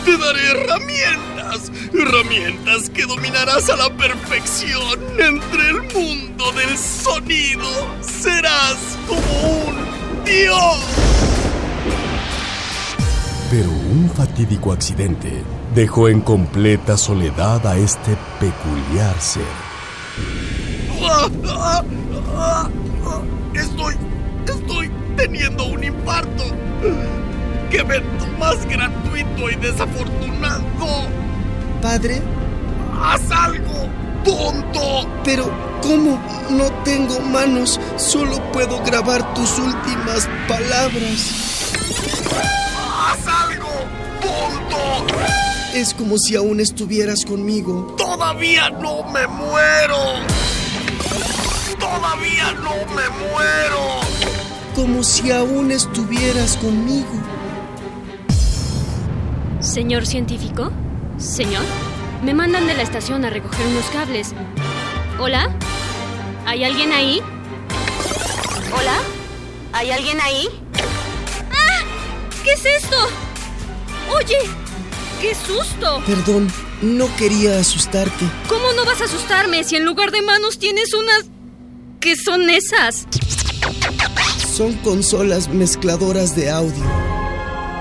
[0.05, 1.71] Te daré herramientas.
[1.93, 4.99] Herramientas que dominarás a la perfección.
[14.15, 15.43] Fatídico accidente
[15.73, 19.43] dejó en completa soledad a este peculiar ser.
[23.53, 23.95] Estoy,
[24.47, 26.43] estoy teniendo un infarto.
[27.69, 30.63] ¡Qué evento más gratuito y desafortunado!
[31.81, 32.21] Padre,
[33.01, 33.89] ¡Haz algo,
[34.23, 35.09] tonto!
[35.25, 35.51] pero
[35.81, 36.21] ¿cómo?
[36.51, 41.65] No tengo manos, solo puedo grabar tus últimas palabras.
[45.75, 47.93] Es como si aún estuvieras conmigo.
[47.97, 49.97] ¡Todavía no me muero!
[51.77, 53.99] ¡Todavía no me muero!
[54.73, 57.11] Como si aún estuvieras conmigo.
[59.59, 60.71] Señor científico,
[61.17, 61.65] señor,
[62.23, 64.33] me mandan de la estación a recoger unos cables.
[65.19, 65.53] ¿Hola?
[66.45, 67.21] ¿Hay alguien ahí?
[68.79, 68.97] ¿Hola?
[69.73, 70.47] ¿Hay alguien ahí?
[71.51, 71.83] ¡Ah!
[72.45, 72.95] ¿Qué es esto?
[74.15, 74.37] Oye,
[75.25, 76.03] qué susto.
[76.05, 78.25] Perdón, no quería asustarte.
[78.47, 81.25] ¿Cómo no vas a asustarme si en lugar de manos tienes unas...
[81.99, 83.07] ¿Qué son esas?
[84.55, 86.83] Son consolas mezcladoras de audio.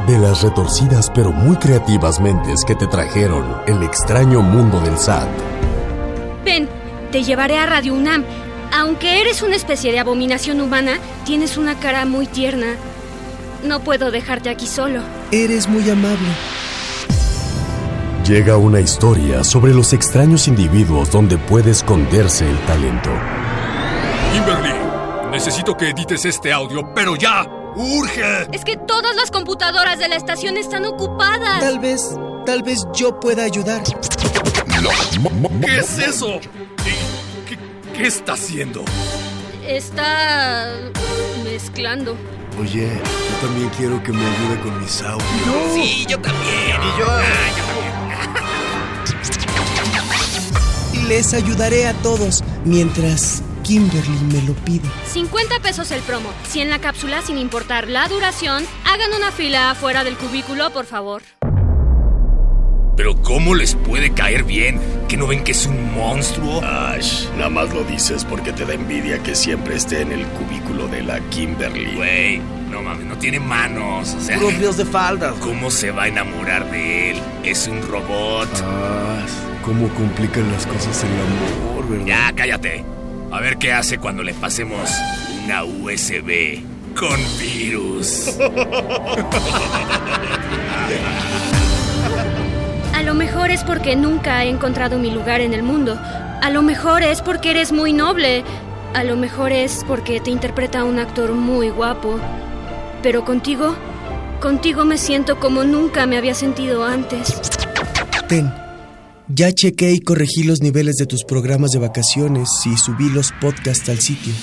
[0.06, 5.28] De las retorcidas pero muy creativas mentes que te trajeron el extraño mundo del SAT.
[6.44, 6.68] Ven,
[7.12, 8.24] te llevaré a Radio UNAM.
[8.72, 12.76] Aunque eres una especie de abominación humana, tienes una cara muy tierna.
[13.62, 15.00] No puedo dejarte aquí solo.
[15.30, 16.28] Eres muy amable.
[18.24, 23.10] Llega una historia sobre los extraños individuos donde puede esconderse el talento.
[24.32, 24.74] Kimberly,
[25.30, 27.46] necesito que edites este audio, pero ya.
[27.76, 28.46] ¡Urge!
[28.52, 31.60] Es que todas las computadoras de la estación están ocupadas.
[31.60, 32.14] Tal vez,
[32.46, 33.82] tal vez yo pueda ayudar.
[35.60, 36.40] ¿Qué es eso?
[36.84, 36.94] ¿Qué,
[37.48, 37.58] qué-
[37.96, 38.84] qué está haciendo?
[39.66, 40.68] Está
[41.42, 42.16] mezclando.
[42.60, 45.26] Oye, yo también quiero que me ayude con mis audios.
[45.74, 46.76] Sí, yo también.
[46.80, 47.06] Y yo.
[51.08, 54.88] Les ayudaré a todos mientras Kimberly me lo pide.
[55.12, 56.30] 50 pesos el promo.
[56.48, 60.86] Si en la cápsula, sin importar la duración, hagan una fila afuera del cubículo, por
[60.86, 61.22] favor.
[62.96, 64.80] Pero ¿cómo les puede caer bien?
[65.08, 66.62] ¿Que no ven que es un monstruo?
[66.64, 70.86] Ash, nada más lo dices porque te da envidia que siempre esté en el cubículo
[70.88, 71.96] de la Kimberly.
[71.96, 72.38] Güey,
[72.70, 74.14] no mames, no tiene manos.
[74.14, 75.34] O sea, Puros dios de faldas.
[75.40, 77.18] ¿cómo se va a enamorar de él?
[77.42, 78.48] Es un robot.
[78.62, 79.26] Ah,
[79.64, 82.06] cómo complican las cosas el amor, ¿verdad?
[82.06, 82.84] Ya, cállate.
[83.32, 84.90] A ver qué hace cuando le pasemos
[85.44, 86.62] una USB
[86.94, 88.36] con virus.
[92.94, 95.98] A lo mejor es porque nunca he encontrado mi lugar en el mundo.
[96.42, 98.44] A lo mejor es porque eres muy noble.
[98.92, 102.20] A lo mejor es porque te interpreta un actor muy guapo.
[103.02, 103.74] Pero contigo,
[104.40, 107.40] contigo me siento como nunca me había sentido antes.
[108.28, 108.63] Ten.
[109.28, 113.88] Ya chequé y corregí los niveles de tus programas de vacaciones y subí los podcasts
[113.88, 114.34] al sitio.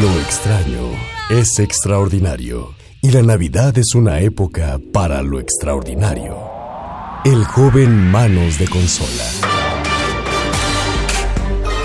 [0.00, 0.90] Lo extraño
[1.30, 6.36] es extraordinario y la Navidad es una época para lo extraordinario.
[7.24, 9.24] El joven Manos de Consola.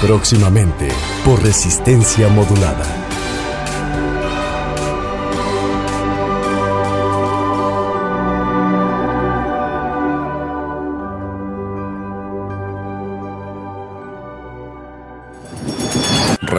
[0.01, 0.89] Próximamente
[1.23, 3.02] por resistencia modulada.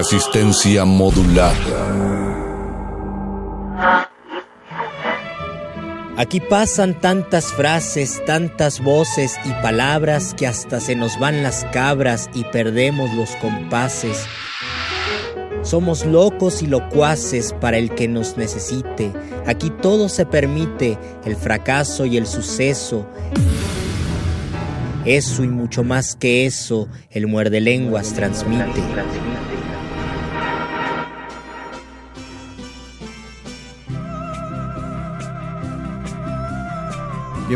[0.05, 1.55] Resistencia modulada.
[6.19, 12.29] Aquí pasan tantas frases, tantas voces y palabras que hasta se nos van las cabras
[12.35, 14.27] y perdemos los compases.
[15.63, 19.11] Somos locos y locuaces para el que nos necesite.
[19.47, 23.07] Aquí todo se permite, el fracaso y el suceso.
[25.07, 28.83] Eso y mucho más que eso, el muerde lenguas transmite.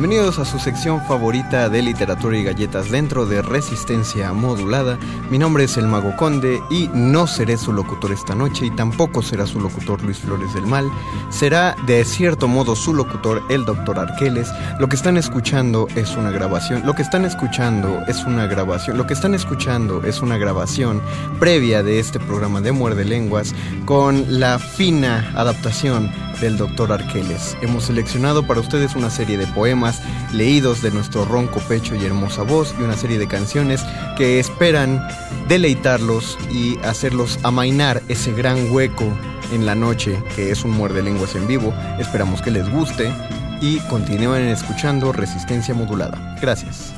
[0.00, 4.96] Bienvenidos a su sección favorita de literatura y galletas dentro de Resistencia Modulada.
[5.28, 9.22] Mi nombre es el Mago Conde y no seré su locutor esta noche y tampoco
[9.22, 10.88] será su locutor Luis Flores del Mal.
[11.30, 14.48] Será de cierto modo su locutor el Doctor Arqueles.
[14.78, 16.86] Lo que están escuchando es una grabación.
[16.86, 18.98] Lo que están escuchando es una grabación.
[18.98, 21.02] Lo que están escuchando es una grabación
[21.40, 23.52] previa de este programa de Muerde Lenguas
[23.84, 26.08] con la fina adaptación
[26.40, 26.92] del Dr.
[26.92, 27.56] Arqueles.
[27.62, 29.88] Hemos seleccionado para ustedes una serie de poemas
[30.32, 33.85] leídos de nuestro ronco pecho y hermosa voz y una serie de canciones
[34.16, 35.06] que esperan
[35.48, 39.05] deleitarlos y hacerlos amainar ese gran hueco
[39.52, 41.74] en la noche que es un muerde lenguas en vivo.
[41.98, 43.12] Esperamos que les guste
[43.60, 46.36] y continúen escuchando Resistencia Modulada.
[46.40, 46.93] Gracias.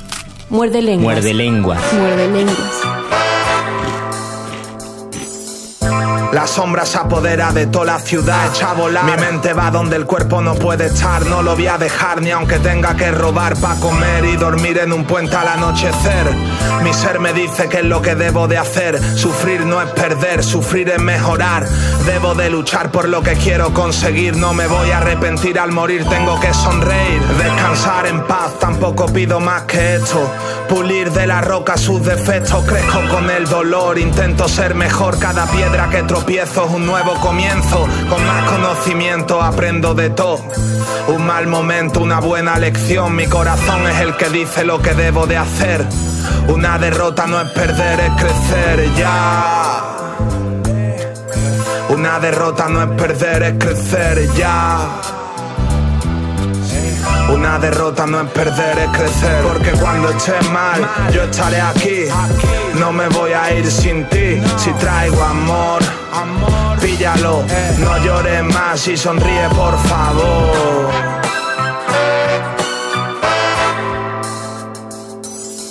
[0.49, 1.15] Muerde lenguas.
[1.15, 1.93] Muerde lenguas.
[1.93, 3.30] Muerde lenguas.
[6.33, 9.03] La sombra se apodera de toda la ciudad, echa a volar.
[9.03, 12.31] Mi mente va donde el cuerpo no puede estar, no lo voy a dejar ni
[12.31, 16.33] aunque tenga que robar para comer y dormir en un puente al anochecer.
[16.83, 18.97] Mi ser me dice que es lo que debo de hacer.
[19.17, 21.67] Sufrir no es perder, sufrir es mejorar.
[22.05, 26.05] Debo de luchar por lo que quiero conseguir, no me voy a arrepentir al morir,
[26.05, 27.21] tengo que sonreír.
[27.43, 30.31] Descansar en paz, tampoco pido más que esto.
[30.69, 35.89] Pulir de la roca sus defectos, crezco con el dolor, intento ser mejor cada piedra
[35.89, 37.87] que tropiezo es un nuevo comienzo.
[38.09, 40.39] Con más conocimiento aprendo de todo.
[41.07, 43.15] Un mal momento, una buena lección.
[43.15, 45.85] Mi corazón es el que dice lo que debo de hacer.
[46.47, 49.91] Una derrota no es perder, es crecer ya.
[51.89, 55.01] Una derrota no es perder, es crecer ya.
[57.29, 59.43] Una derrota no es perder, es crecer.
[59.43, 62.05] Porque cuando estés mal, yo estaré aquí.
[62.79, 64.41] No me voy a ir sin ti.
[64.57, 65.81] Si traigo amor,
[66.81, 67.43] píllalo.
[67.79, 71.30] No llores más y sonríe, por favor.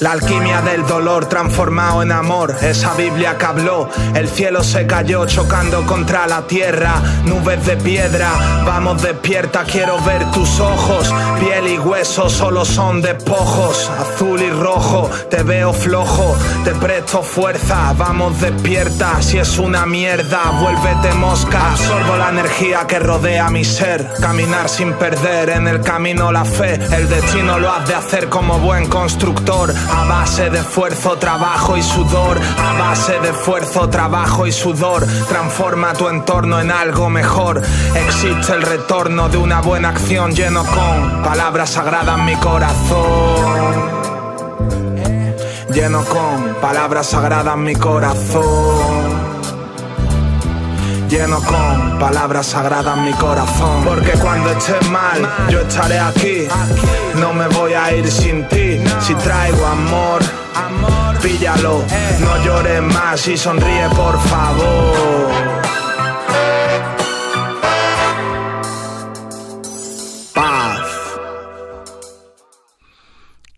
[0.01, 5.27] La alquimia del dolor transformado en amor, esa Biblia que habló, el cielo se cayó
[5.27, 6.95] chocando contra la tierra,
[7.27, 8.31] nubes de piedra,
[8.65, 15.11] vamos despierta, quiero ver tus ojos, piel y hueso solo son despojos, azul y rojo,
[15.29, 22.17] te veo flojo, te presto fuerza, vamos despierta, si es una mierda, vuélvete mosca, absorbo
[22.17, 27.07] la energía que rodea mi ser, caminar sin perder en el camino la fe, el
[27.07, 32.41] destino lo has de hacer como buen constructor, a base de esfuerzo, trabajo y sudor.
[32.59, 35.07] A base de esfuerzo, trabajo y sudor.
[35.29, 37.63] Transforma tu entorno en algo mejor.
[37.95, 44.01] Existe el retorno de una buena acción lleno con palabras sagradas en mi corazón.
[45.73, 49.30] Lleno con palabras sagradas en mi corazón
[51.11, 53.85] lleno con palabras sagradas mi corazón.
[53.85, 55.21] Porque cuando estés mal,
[55.51, 56.47] yo estaré aquí.
[57.21, 58.79] No me voy a ir sin ti.
[59.01, 60.23] Si traigo amor,
[61.21, 61.85] píllalo.
[62.21, 65.31] No llores más y sonríe, por favor.
[70.33, 70.89] Paz.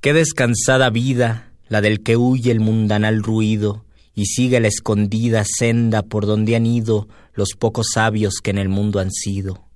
[0.01, 3.85] Qué descansada vida, la del que huye el mundanal ruido
[4.15, 8.69] y sigue la escondida senda por donde han ido los pocos sabios que en el
[8.69, 9.69] mundo han sido.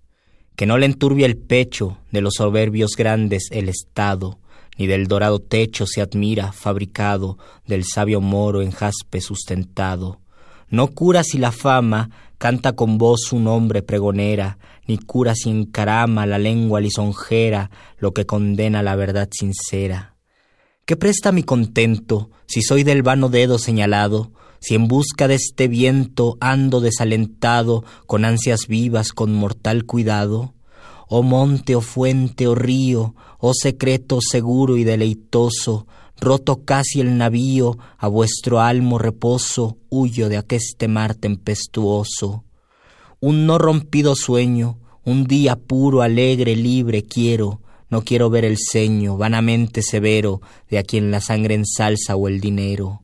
[0.56, 4.38] Que no le enturbie el pecho de los soberbios grandes el Estado,
[4.78, 10.20] ni del dorado techo se admira fabricado del sabio moro en jaspe sustentado.
[10.68, 16.26] No cura si la fama canta con voz su nombre pregonera, ni cura si encarama
[16.26, 20.14] la lengua lisonjera lo que condena la verdad sincera.
[20.84, 24.32] ¿Qué presta mi contento si soy del vano dedo señalado?
[24.60, 30.54] Si en busca de este viento ando desalentado, con ansias vivas, con mortal cuidado.
[31.08, 35.86] Oh monte, oh fuente, oh río, oh secreto seguro y deleitoso,
[36.20, 42.44] roto casi el navío, a vuestro almo reposo, huyo de aqueste mar tempestuoso.
[43.20, 49.16] Un no rompido sueño, un día puro, alegre, libre quiero, no quiero ver el ceño
[49.16, 53.02] vanamente severo de a quien la sangre ensalza o el dinero.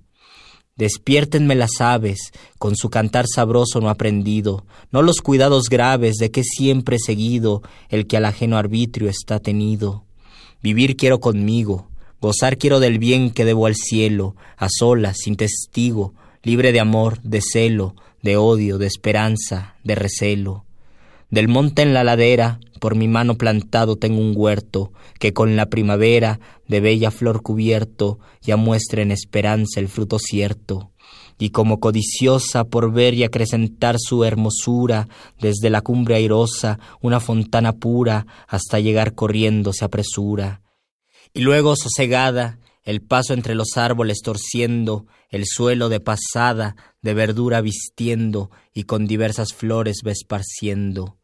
[0.83, 6.43] Despiértenme las aves, con su cantar sabroso no aprendido, no los cuidados graves de que
[6.43, 10.03] siempre seguido el que al ajeno arbitrio está tenido.
[10.61, 11.87] Vivir quiero conmigo,
[12.21, 17.23] gozar quiero del bien que debo al cielo, a solas, sin testigo, libre de amor,
[17.23, 20.65] de celo, de odio, de esperanza, de recelo.
[21.33, 25.65] Del monte en la ladera, por mi mano plantado tengo un huerto, que con la
[25.65, 30.93] primavera, de bella flor cubierto, ya muestra en esperanza el fruto cierto.
[31.39, 35.09] Y como codiciosa por ver y acrecentar su hermosura,
[35.41, 40.61] desde la cumbre airosa, una fontana pura, hasta llegar corriendo se apresura.
[41.33, 47.63] Y luego sosegada, el paso entre los árboles torciendo, el suelo de pasada, de verdura
[47.63, 51.17] vistiendo, y con diversas flores va esparciendo.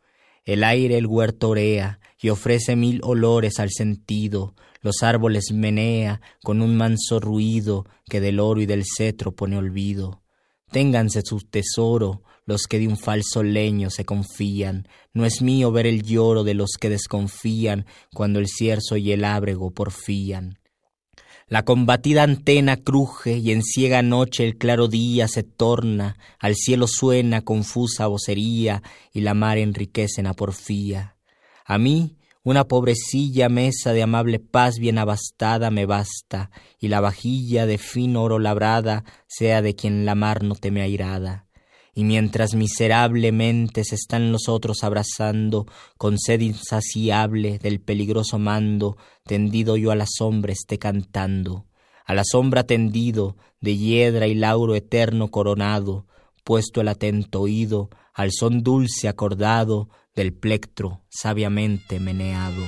[0.48, 6.62] El aire el huerto orea y ofrece mil olores al sentido, los árboles menea con
[6.62, 10.22] un manso ruido que del oro y del cetro pone olvido.
[10.70, 14.88] Ténganse su tesoro los que de un falso leño se confían.
[15.12, 17.84] No es mío ver el lloro de los que desconfían
[18.14, 20.60] cuando el cierzo y el ábrego porfían.
[21.48, 26.86] La combatida antena cruje y en ciega noche el claro día se torna, al cielo
[26.86, 28.82] suena confusa vocería
[29.14, 31.16] y la mar enriquece en a porfía.
[31.64, 37.64] A mí, una pobrecilla mesa de amable paz bien abastada me basta, y la vajilla
[37.64, 41.47] de fino oro labrada sea de quien la mar no teme airada.
[41.98, 45.66] Y mientras miserablemente se están los otros abrazando,
[45.96, 48.96] con sed insaciable del peligroso mando,
[49.26, 51.66] tendido yo a la sombra esté cantando.
[52.04, 56.06] A la sombra tendido, de hiedra y lauro eterno coronado,
[56.44, 62.62] puesto el atento oído al son dulce acordado del plectro sabiamente meneado.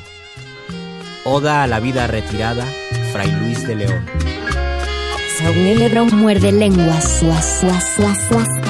[1.24, 2.64] Oda a la vida retirada,
[3.12, 4.06] Fray Luis de León.
[5.38, 7.20] Saúl Lebrón muerde lenguas.
[7.20, 8.69] Suas, suas, suas,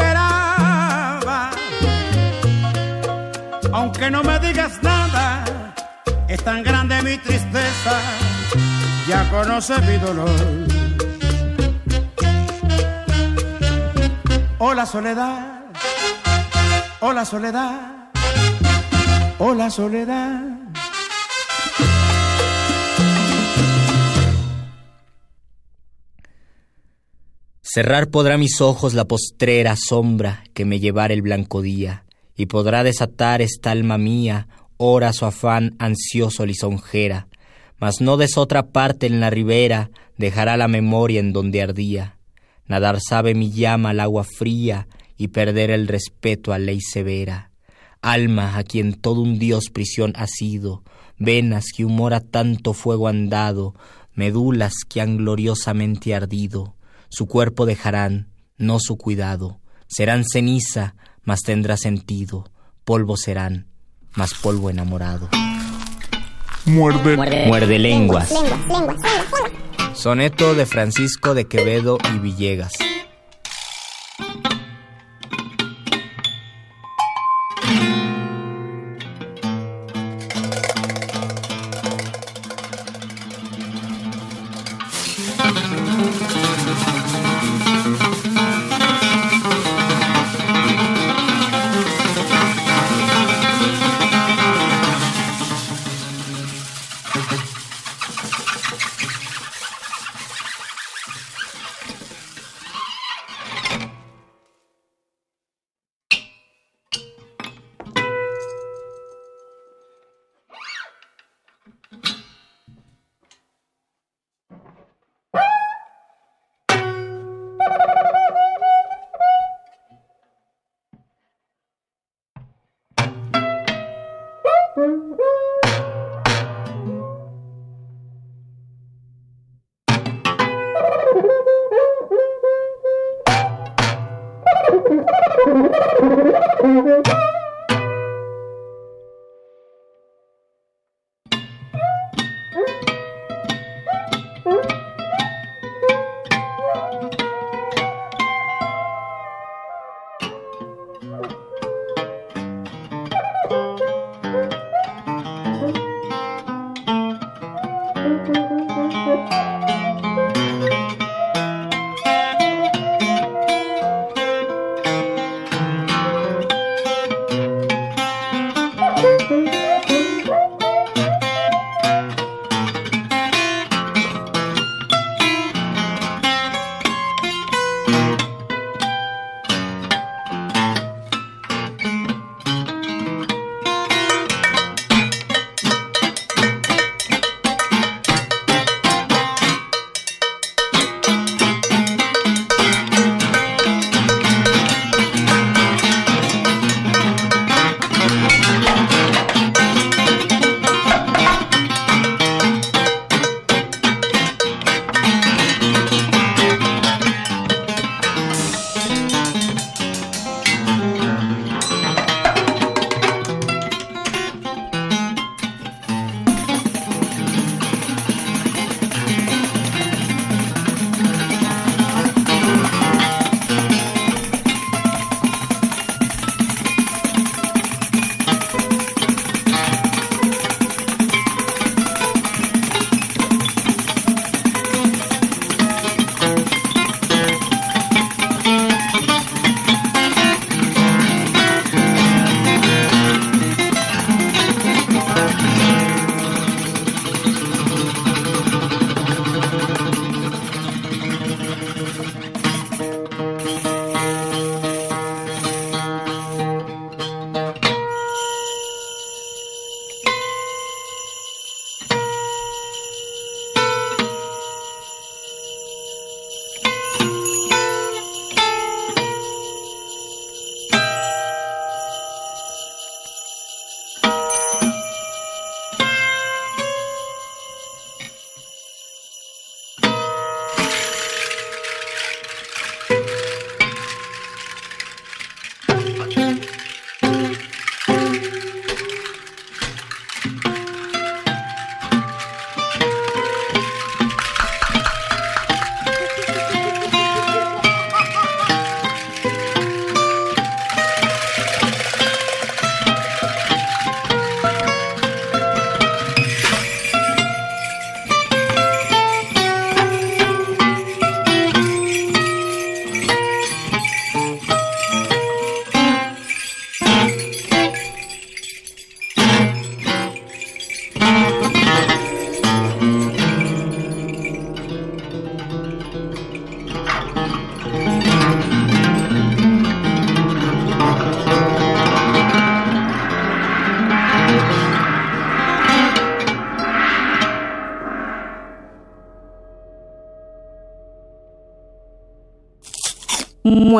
[3.73, 5.73] aunque no me digas nada,
[6.27, 7.99] es tan grande mi tristeza,
[9.07, 10.29] ya conoces mi dolor.
[14.59, 15.63] Hola soledad,
[16.99, 18.11] hola soledad,
[19.39, 20.41] hola soledad.
[27.63, 32.03] Cerrar podrá mis ojos la postrera sombra que me llevara el blanco día
[32.35, 34.47] y podrá desatar esta alma mía,
[34.77, 37.27] ora su afán ansioso lisonjera,
[37.77, 42.17] mas no des otra parte en la ribera, dejará la memoria en donde ardía.
[42.67, 44.87] Nadar sabe mi llama al agua fría
[45.17, 47.51] y perder el respeto a ley severa.
[48.01, 50.83] Alma a quien todo un dios prisión ha sido,
[51.17, 53.75] venas que humora tanto fuego han dado,
[54.13, 56.75] medulas que han gloriosamente ardido,
[57.09, 62.49] su cuerpo dejarán, no su cuidado, serán ceniza, mas tendrá sentido,
[62.83, 63.67] polvo serán,
[64.15, 65.29] mas polvo enamorado.
[66.65, 67.17] Muerde.
[67.47, 68.31] Muerde, lenguas.
[68.31, 69.97] Lenguas, lenguas, lenguas.
[69.97, 72.73] Soneto de Francisco de Quevedo y Villegas.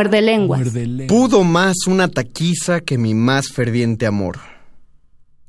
[0.02, 0.62] Muerde lenguas.
[1.08, 4.40] Pudo más una taquiza que mi más ferviente amor.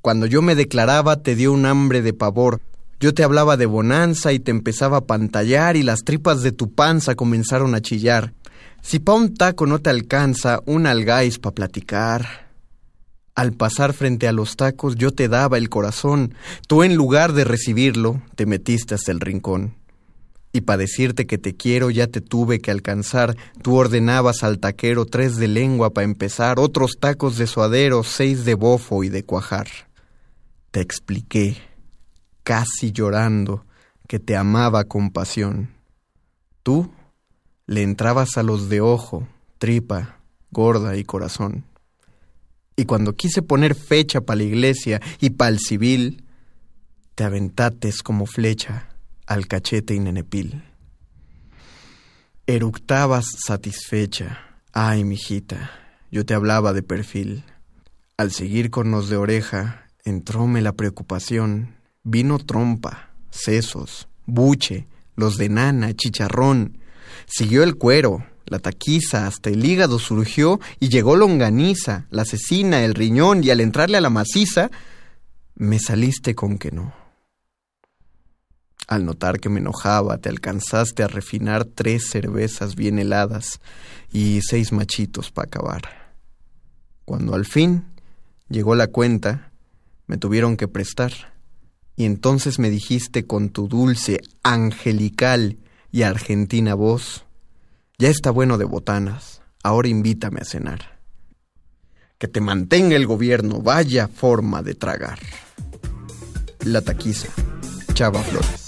[0.03, 2.61] Cuando yo me declaraba te dio un hambre de pavor.
[3.01, 6.71] Yo te hablaba de bonanza y te empezaba a pantallar y las tripas de tu
[6.73, 8.35] panza comenzaron a chillar.
[8.83, 12.51] Si pa' un taco no te alcanza, un algáis pa' platicar.
[13.35, 16.35] Al pasar frente a los tacos yo te daba el corazón,
[16.69, 19.82] tú en lugar de recibirlo, te metiste hasta el rincón.
[20.53, 25.07] Y para decirte que te quiero ya te tuve que alcanzar, tú ordenabas al taquero
[25.07, 29.67] tres de lengua para empezar, otros tacos de suadero, seis de bofo y de cuajar.
[30.71, 31.57] Te expliqué,
[32.43, 33.65] casi llorando,
[34.07, 35.71] que te amaba con pasión.
[36.63, 36.93] Tú
[37.67, 39.27] le entrabas a los de ojo,
[39.57, 40.19] tripa,
[40.51, 41.65] gorda y corazón.
[42.77, 46.25] Y cuando quise poner fecha para la iglesia y para el civil,
[47.15, 48.92] te aventates como flecha
[49.27, 50.63] al cachete inenepil.
[52.47, 54.41] Eructabas satisfecha.
[54.73, 55.71] Ay, mijita,
[56.11, 57.45] yo te hablaba de perfil.
[58.17, 61.77] Al seguir con los de oreja, entróme la preocupación.
[62.03, 64.87] Vino trompa, sesos, buche,
[65.17, 66.79] los de nana, chicharrón.
[67.27, 72.95] Siguió el cuero, la taquiza, hasta el hígado surgió y llegó longaniza, la cecina, el
[72.95, 74.71] riñón, y al entrarle a la maciza,
[75.55, 77.02] me saliste con que no.
[78.89, 83.61] Al notar que me enojaba, te alcanzaste a refinar tres cervezas bien heladas
[84.13, 86.15] y seis machitos para acabar.
[87.05, 87.85] Cuando al fin
[88.49, 89.53] llegó la cuenta,
[90.07, 91.13] me tuvieron que prestar.
[91.97, 95.59] Y entonces me dijiste con tu dulce, angelical
[95.91, 97.25] y argentina voz,
[97.99, 101.01] ya está bueno de botanas, ahora invítame a cenar.
[102.19, 105.19] Que te mantenga el gobierno, vaya forma de tragar.
[106.65, 107.29] La taquiza,
[107.95, 108.62] Chava Flores.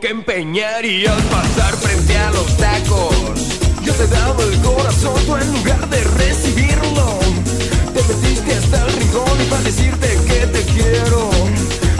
[0.00, 3.60] Que empeñar y al pasar frente a los tacos.
[3.82, 7.18] Yo te daba el corazón, tú en lugar de recibirlo,
[7.94, 11.30] te metiste hasta el rincón y para decirte que te quiero.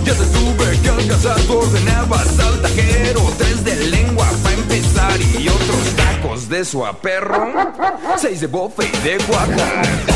[0.04, 5.48] Ya te tuve que alcanzar, tú ordenabas al tajero, tres de lengua para empezar y
[5.48, 7.52] otros tacos de su perro,
[8.16, 10.15] seis de bofe y de guajar.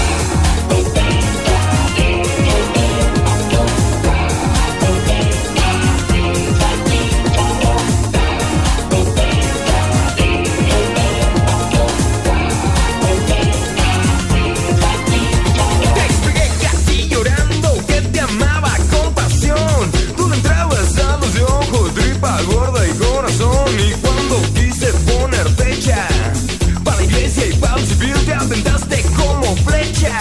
[29.17, 30.19] Como flecha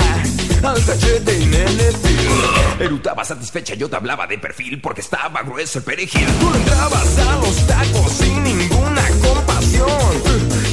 [0.64, 1.90] al cachete nene
[2.80, 6.26] Erutaba satisfecha, yo te hablaba de perfil porque estaba grueso el perejil.
[6.40, 9.90] Tú entrabas a los tacos sin ninguna compasión.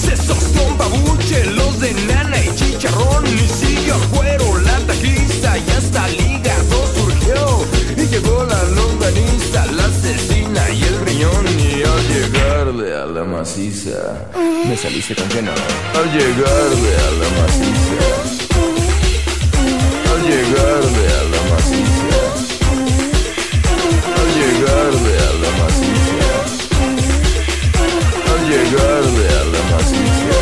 [0.01, 3.27] Sesos con babuche, los de nana y chicharrón.
[3.27, 7.67] Y siguió el cuero, la taquiza y hasta el hígado surgió.
[7.97, 9.67] Y llegó la longaniza,
[12.67, 13.97] llegarle a la maciza,
[14.67, 15.53] me saliste con que no.
[15.53, 18.09] Al llegarle a la maciza.
[20.13, 22.21] Al llegarle a la maciza.
[24.17, 26.29] Al llegarle a la maciza.
[28.33, 30.41] Al llegarle a la maciza.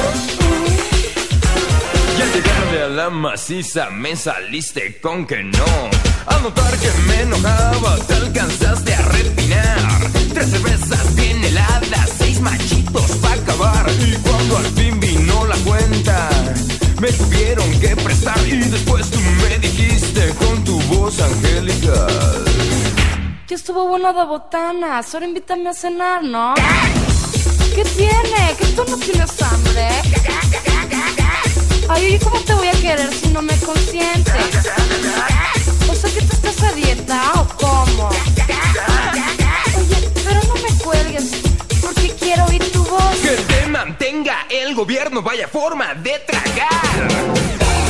[2.17, 5.91] Y al llegarle a la maciza me saliste con que no.
[6.27, 10.11] Al notar que me enojaba te alcanzaste a refinar.
[10.33, 11.45] Tres cervezas bien
[11.85, 13.87] heladas, seis machitos para acabar.
[14.01, 16.29] Y cuando al fin vino la cuenta,
[17.01, 18.39] me tuvieron que prestar.
[18.47, 22.45] Y después tú me dijiste con tu voz angelical.
[23.49, 25.15] Ya estuvo bueno de botanas.
[25.15, 26.55] Ahora invítame a cenar, ¿no?
[27.75, 28.57] ¿Qué tiene?
[28.59, 29.89] ¿Que tú no tienes hambre?
[31.89, 34.35] Ay, ¿y cómo te voy a querer si no me consientes?
[35.91, 38.09] O sea, que tú estás a dieta o cómo?
[39.77, 41.44] Oye, pero no me cuelgues,
[43.23, 47.84] Que te mantenga el gobierno, vaya forma de tragar.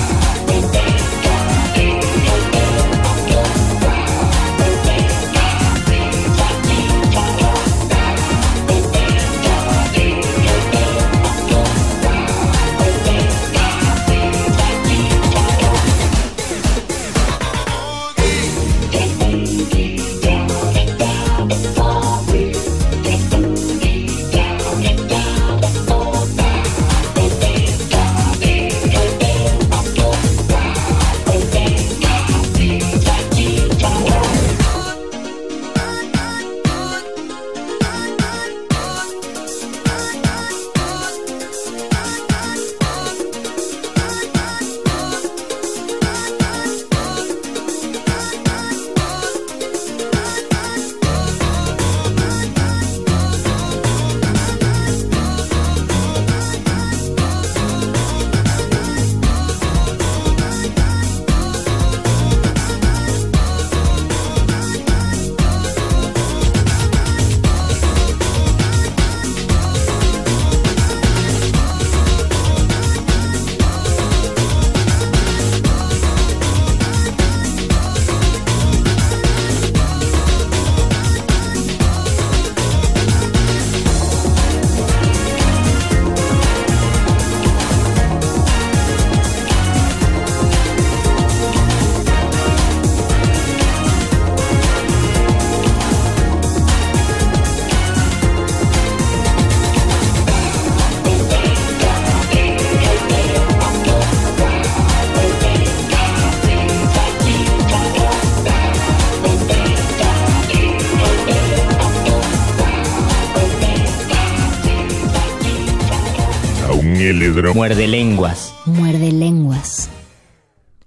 [117.53, 118.55] Muerde lenguas.
[118.65, 119.91] Muerde lenguas.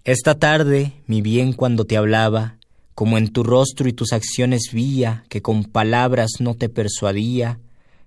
[0.03, 2.57] Esta tarde, mi bien, cuando te hablaba,
[2.95, 7.59] como en tu rostro y tus acciones vía, que con palabras no te persuadía,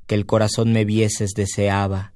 [0.07, 2.13] que el corazón me vieses deseaba,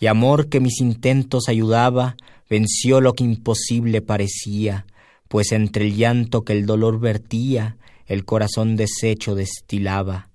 [0.00, 2.16] y amor que mis intentos ayudaba,
[2.48, 4.86] venció lo que imposible parecía,
[5.28, 10.30] pues entre el llanto que el dolor vertía, el corazón deshecho destilaba.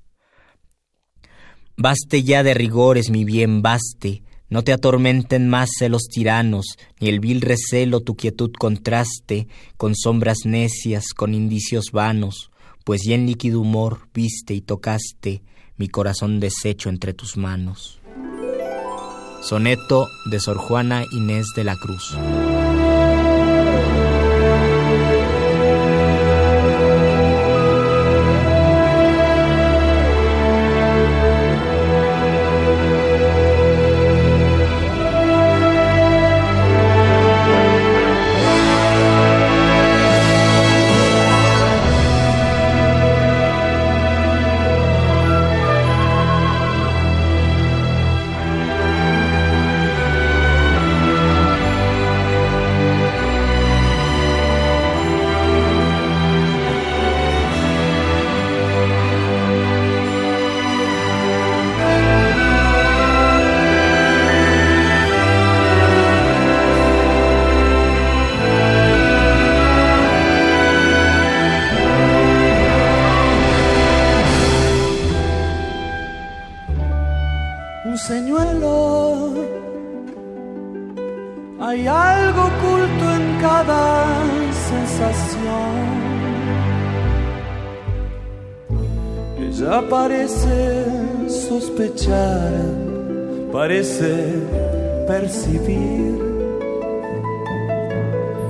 [1.77, 7.19] Baste ya de rigores, mi bien, baste, no te atormenten más celos tiranos, ni el
[7.19, 9.47] vil recelo tu quietud contraste
[9.77, 12.51] con sombras necias, con indicios vanos,
[12.83, 15.41] pues ya en líquido humor viste y tocaste
[15.77, 17.99] mi corazón deshecho entre tus manos.
[19.41, 22.15] Soneto de Sor Juana Inés de la Cruz.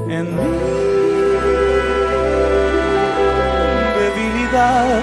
[0.09, 0.49] En mi
[3.99, 5.01] debilidad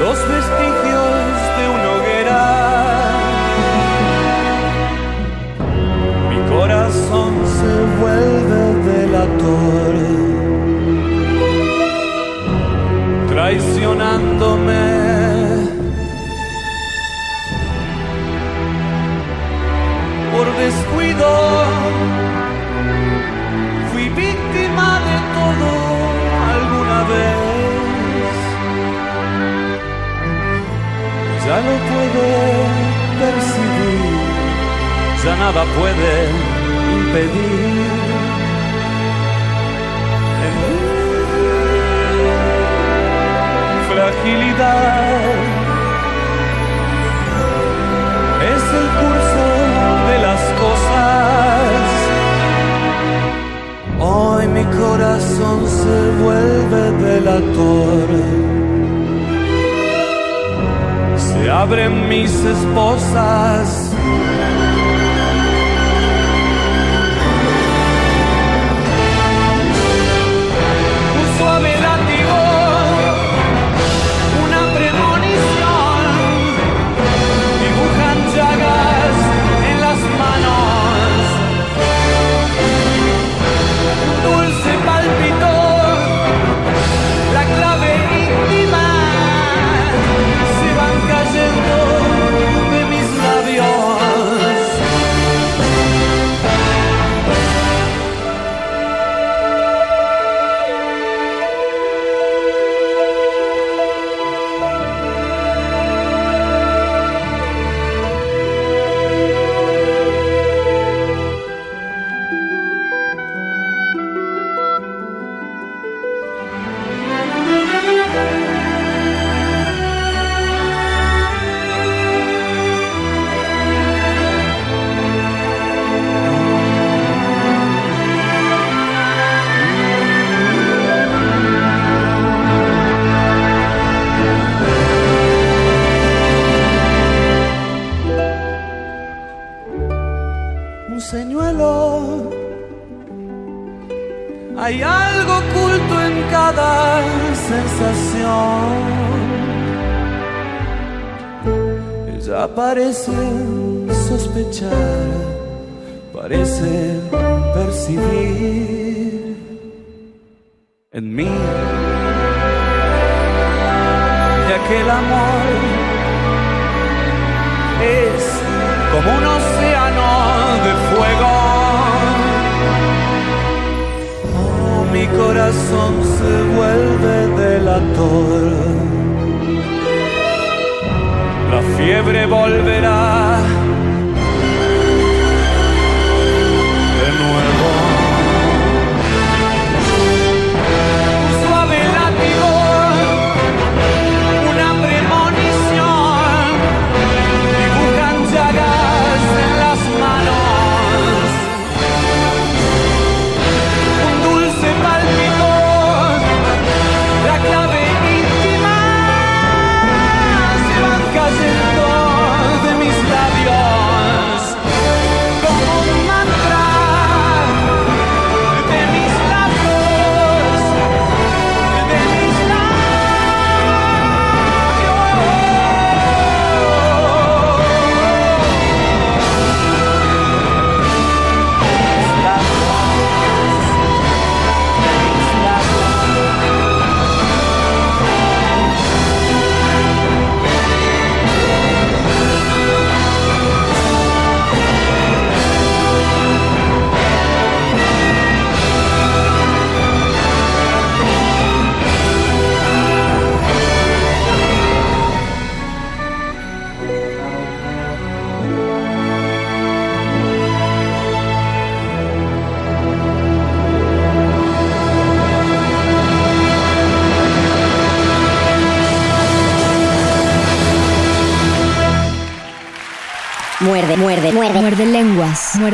[0.00, 1.12] los vestigios
[1.58, 2.42] de una hoguera.
[6.30, 9.94] Mi corazón se vuelve delator,
[13.28, 14.81] traicionándome.
[23.92, 25.68] Fui víctima de todo
[26.54, 27.52] alguna vez.
[31.46, 32.28] ya lo puede
[33.20, 34.20] percibir,
[35.24, 36.14] ya nada puede
[36.96, 37.92] impedir.
[43.88, 45.32] Fragilidad
[48.54, 49.11] es el
[55.02, 58.08] corazón se vuelve delator
[61.16, 63.90] se abren mis esposas.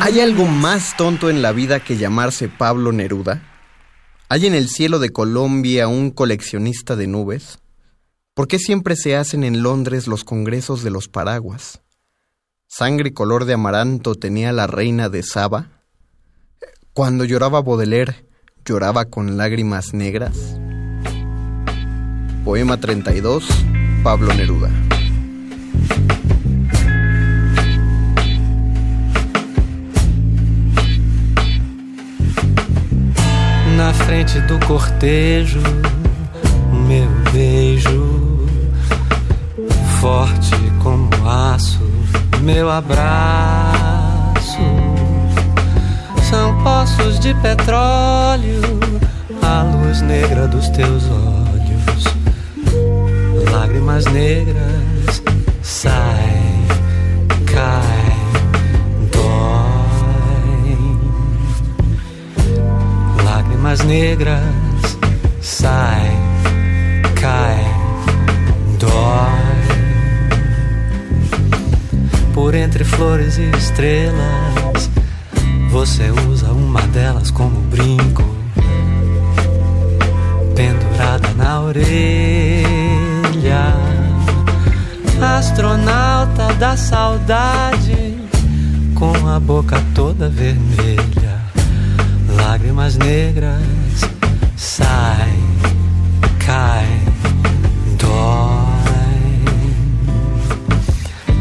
[0.02, 3.42] ¿Hay algo más tonto en la vida que llamarse Pablo Neruda?
[4.28, 7.58] ¿Hay en el cielo de Colombia un coleccionista de nubes?
[8.34, 11.80] ¿Por qué siempre se hacen en Londres los congresos de los paraguas?
[12.66, 15.84] ¿Sangre color de amaranto tenía la reina de Saba?
[16.92, 18.26] Cuando lloraba Baudelaire,
[18.66, 20.36] lloraba con lágrimas negras.
[22.44, 23.46] Poema 32,
[24.02, 24.70] Pablo Neruda.
[34.18, 35.60] Frente do cortejo,
[36.72, 38.48] meu beijo,
[40.00, 41.80] forte como aço,
[42.40, 42.98] meu abraço.
[46.28, 48.60] São poços de petróleo,
[49.40, 52.04] a luz negra dos teus olhos,
[53.52, 55.22] lágrimas negras,
[55.62, 56.27] sai,
[63.86, 64.42] Negras,
[65.40, 66.10] sai,
[67.20, 67.64] cai,
[68.78, 69.48] dói.
[72.34, 74.90] Por entre flores e estrelas,
[75.70, 78.24] você usa uma delas como brinco,
[80.54, 82.58] pendurada na orelha.
[85.20, 88.16] Astronauta da saudade,
[88.94, 91.27] com a boca toda vermelha,
[92.58, 93.62] lágrimas negras,
[94.56, 95.32] sai,
[96.44, 96.88] cai,
[97.96, 99.44] dói.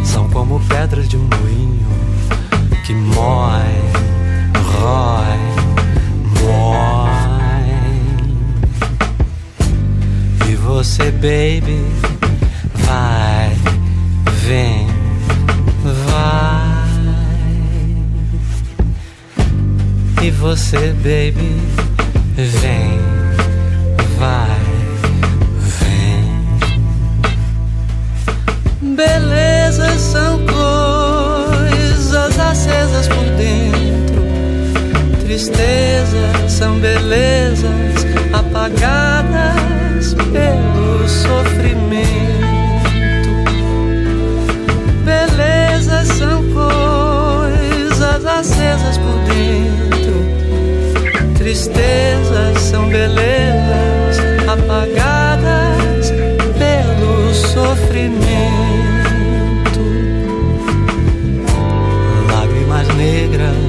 [0.06, 1.88] São como pedras de um moinho
[2.85, 3.64] que mói,
[4.80, 5.39] rói,
[6.39, 7.65] mói.
[10.49, 11.84] E você, baby,
[20.47, 21.59] você, baby,
[22.37, 23.01] vem,
[24.17, 24.61] vai,
[25.81, 26.39] vem.
[28.95, 34.23] Belezas são coisas acesas por dentro.
[35.19, 42.07] Tristezas são belezas apagadas pelo sofrimento.
[45.03, 49.26] Belezas são coisas acesas por dentro.
[51.47, 54.19] Tristezas são belezas
[54.49, 56.11] apagadas
[56.59, 58.19] pelo sofrimento.
[62.29, 63.66] Lágrimas negras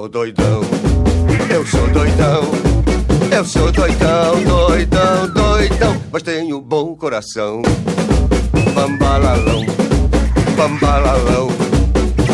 [0.00, 0.62] sou doidão,
[1.50, 2.42] eu sou doidão,
[3.36, 7.60] eu sou doidão, doidão, doidão, mas tenho bom coração.
[8.74, 9.66] Bambalalão,
[10.56, 11.48] bambalalão,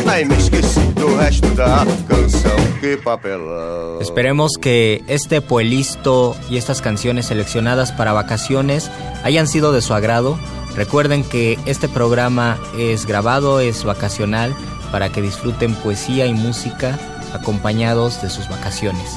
[0.06, 4.00] ai me esqueci do resto da canção, que papelão.
[4.00, 8.92] Esperemos que este puelisto y estas canciones seleccionadas para vacaciones
[9.24, 10.38] hayan sido de su agrado.
[10.76, 14.54] Recuerden que este programa es grabado, es vacacional,
[14.92, 16.96] para que disfruten poesía y música
[17.32, 19.16] acompañados de sus vacaciones.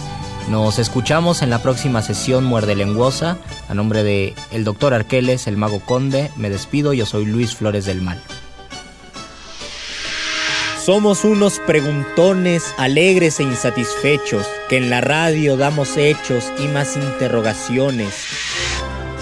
[0.49, 3.37] Nos escuchamos en la próxima sesión Muerde Lenguosa.
[3.67, 6.93] A nombre de el doctor Arqueles, el mago conde, me despido.
[6.93, 8.19] Yo soy Luis Flores del Mal.
[10.83, 18.25] Somos unos preguntones alegres e insatisfechos que en la radio damos hechos y más interrogaciones.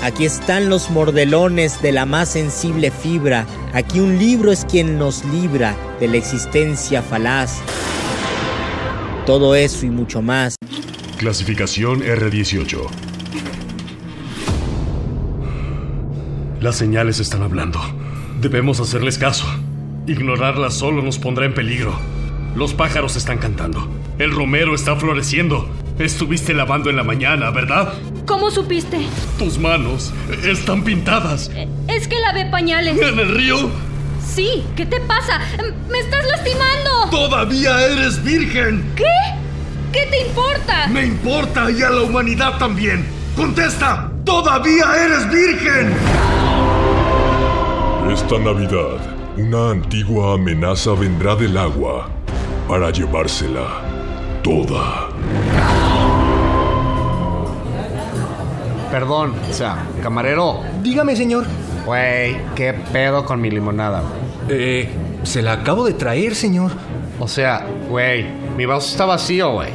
[0.01, 3.45] Aquí están los mordelones de la más sensible fibra.
[3.73, 7.59] Aquí un libro es quien nos libra de la existencia falaz.
[9.27, 10.55] Todo eso y mucho más.
[11.17, 12.79] Clasificación R18.
[16.61, 17.77] Las señales están hablando.
[18.39, 19.45] Debemos hacerles caso.
[20.07, 21.99] Ignorarlas solo nos pondrá en peligro.
[22.55, 23.89] Los pájaros están cantando.
[24.17, 25.67] El romero está floreciendo.
[25.99, 27.95] Estuviste lavando en la mañana, ¿verdad?
[28.25, 29.05] ¿Cómo supiste?
[29.37, 30.13] Tus manos
[30.45, 31.51] están pintadas.
[31.89, 32.97] Es que lavé pañales.
[32.97, 33.69] ¿En el río?
[34.25, 35.39] Sí, ¿qué te pasa?
[35.89, 37.09] ¡Me estás lastimando!
[37.09, 38.91] ¡Todavía eres virgen!
[38.95, 39.03] ¿Qué?
[39.91, 40.87] ¿Qué te importa?
[40.87, 43.05] Me importa y a la humanidad también.
[43.35, 44.11] ¡Contesta!
[44.23, 45.93] ¡Todavía eres virgen!
[48.11, 48.99] Esta Navidad,
[49.37, 52.09] una antigua amenaza vendrá del agua
[52.67, 53.81] para llevársela
[54.43, 55.09] toda.
[58.91, 60.61] Perdón, o sea, camarero.
[60.81, 61.45] Dígame, señor.
[61.87, 64.59] Güey, ¿qué pedo con mi limonada, güey?
[64.59, 64.89] Eh,
[65.23, 66.73] se la acabo de traer, señor.
[67.17, 68.25] O sea, güey,
[68.57, 69.69] mi vaso está vacío, güey.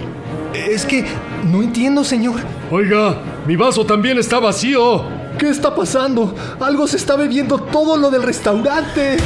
[0.53, 1.07] Es que
[1.45, 2.35] no entiendo, señor.
[2.71, 3.17] Oiga,
[3.47, 5.07] mi vaso también está vacío.
[5.39, 6.35] ¿Qué está pasando?
[6.61, 9.17] Algo se está bebiendo todo lo del restaurante.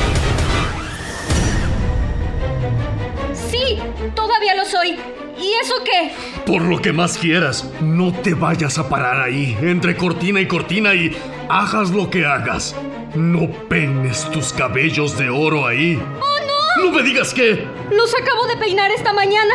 [3.51, 3.81] Sí,
[4.15, 4.91] todavía lo soy.
[5.37, 6.13] ¿Y eso qué?
[6.47, 10.95] Por lo que más quieras, no te vayas a parar ahí, entre cortina y cortina
[10.95, 11.17] y
[11.49, 12.75] hagas lo que hagas.
[13.15, 16.01] No peines tus cabellos de oro ahí.
[16.21, 16.85] ¡Oh, no!
[16.85, 17.67] ¡No me digas qué!
[17.91, 19.55] Los acabo de peinar esta mañana.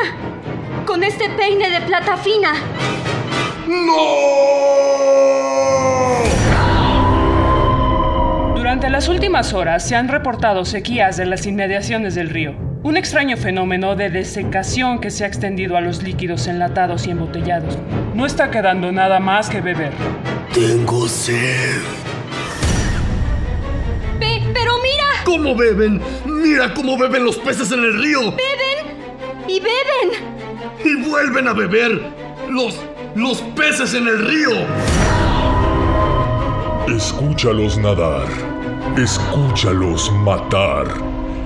[0.86, 2.54] Con este peine de plata fina.
[8.56, 12.71] Durante las últimas horas se han reportado sequías en las inmediaciones del río.
[12.84, 17.78] Un extraño fenómeno de desecación que se ha extendido a los líquidos enlatados y embotellados.
[18.16, 19.92] No está quedando nada más que beber.
[20.52, 21.80] Tengo sed.
[24.20, 25.06] Ve, pero mira.
[25.24, 26.02] ¿Cómo beben?
[26.26, 28.20] Mira cómo beben los peces en el río.
[28.32, 30.32] Beben y beben.
[30.84, 32.02] Y vuelven a beber
[32.50, 32.80] los
[33.14, 34.50] los peces en el río.
[36.88, 38.28] Escúchalos nadar.
[38.98, 40.88] Escúchalos matar.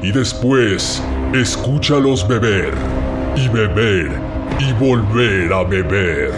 [0.02, 1.02] Y después,
[1.42, 2.74] escúchalos beber.
[3.36, 4.12] Y beber.
[4.60, 6.32] Y volver a beber.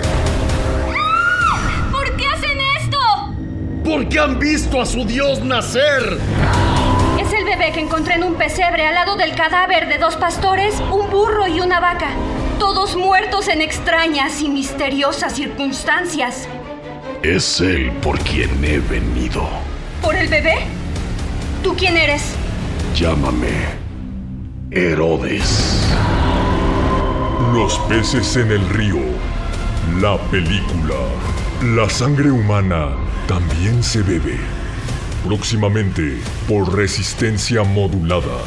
[1.91, 2.97] ¿Por qué hacen esto?
[3.83, 6.17] Porque han visto a su dios nacer.
[7.19, 10.73] Es el bebé que encontré en un pesebre al lado del cadáver de dos pastores,
[10.91, 12.09] un burro y una vaca.
[12.57, 16.47] Todos muertos en extrañas y misteriosas circunstancias.
[17.21, 19.47] Es él por quien he venido.
[20.01, 20.55] ¿Por el bebé?
[21.63, 22.33] ¿Tú quién eres?
[22.95, 23.76] Llámame
[24.71, 25.87] Herodes.
[27.53, 28.99] Los peces en el río.
[30.01, 30.95] La película.
[31.75, 32.89] La sangre humana
[33.27, 34.37] también se bebe.
[35.25, 36.17] Próximamente
[36.49, 38.43] por resistencia modulada.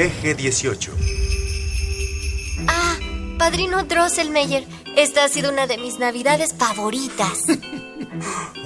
[0.00, 0.92] PG-18.
[2.66, 2.96] Ah,
[3.36, 4.64] padrino Drosselmeyer,
[4.96, 7.44] esta ha sido una de mis navidades favoritas.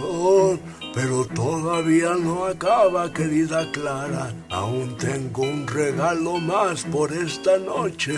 [0.00, 0.56] Oh,
[0.94, 4.32] pero todavía no acaba, querida Clara.
[4.48, 8.14] Aún tengo un regalo más por esta noche.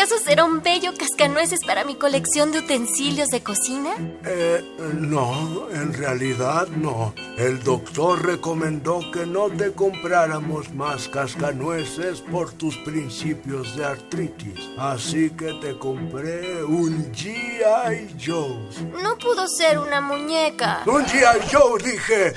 [0.00, 3.90] ¿Acaso será un bello cascanueces para mi colección de utensilios de cocina?
[4.24, 4.64] Eh,
[4.94, 7.12] no, en realidad no.
[7.36, 14.70] El doctor recomendó que no te compráramos más cascanueces por tus principios de artritis.
[14.78, 18.16] Así que te compré un G.I.
[18.18, 19.02] Joe.
[19.02, 20.80] No pudo ser una muñeca.
[20.86, 21.46] ¡Un G.I.
[21.52, 22.32] Joe, dije!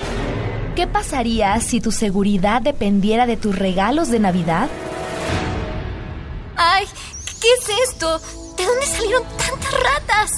[0.76, 4.70] ¿Qué pasaría si tu seguridad dependiera de tus regalos de Navidad?
[7.44, 8.20] ¿Qué es esto?
[8.56, 10.32] ¿De dónde salieron tantas ratas?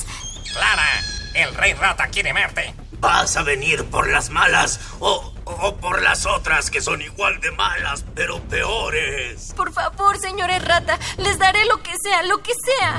[0.52, 1.04] Clara,
[1.36, 2.74] el rey rata quiere verte.
[2.94, 7.52] ¿Vas a venir por las malas o, o por las otras que son igual de
[7.52, 9.54] malas, pero peores?
[9.56, 12.98] Por favor, señores rata, les daré lo que sea, lo que sea.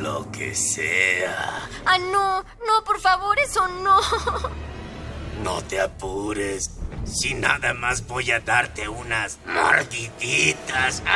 [0.00, 1.68] Lo que sea.
[1.84, 4.00] Ah, no, no, por favor, eso no.
[5.46, 6.70] No te apures.
[7.04, 11.04] Si nada más voy a darte unas mordiditas.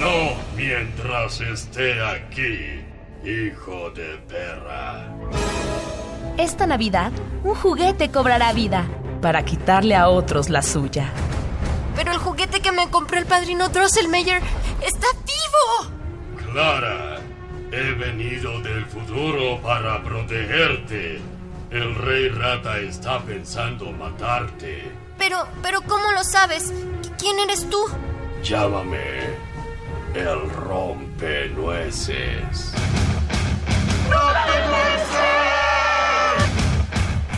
[0.00, 2.84] No mientras esté aquí,
[3.24, 5.06] hijo de perra.
[6.36, 7.10] Esta Navidad,
[7.42, 8.86] un juguete cobrará vida
[9.22, 11.10] para quitarle a otros la suya.
[11.96, 14.42] Pero el juguete que me compró el padrino Drosselmeyer
[14.82, 16.52] está vivo.
[16.52, 17.20] Clara,
[17.74, 21.20] he venido del futuro para protegerte.
[21.70, 24.84] El rey rata está pensando matarte.
[25.18, 26.72] Pero, pero, ¿cómo lo sabes?
[27.18, 27.84] ¿Quién eres tú?
[28.44, 29.00] Llámame
[30.14, 32.14] el rompenueces.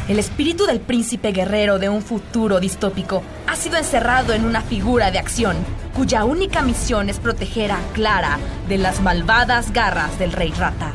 [0.08, 5.10] El espíritu del príncipe guerrero de un futuro distópico ha sido encerrado en una figura
[5.10, 5.56] de acción,
[5.96, 8.38] cuya única misión es proteger a Clara
[8.68, 10.92] de las malvadas garras del rey rata.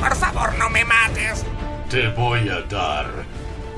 [0.00, 1.44] Por favor, no me mates.
[1.88, 3.06] Te voy a dar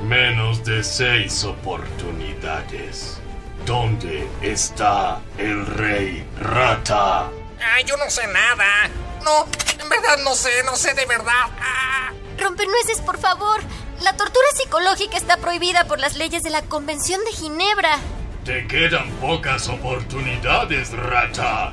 [0.03, 3.21] menos de seis oportunidades.
[3.65, 7.31] ¿Dónde está el rey rata?
[7.75, 8.89] Ay, yo no sé nada.
[9.23, 9.45] No,
[9.81, 11.47] en verdad no sé, no sé de verdad.
[11.61, 12.11] Ah.
[12.39, 13.61] Rompenueces, por favor.
[14.05, 17.97] La tortura psicológica está prohibida por las leyes de la Convención de Ginebra.
[18.44, 21.72] Te quedan pocas oportunidades, rata.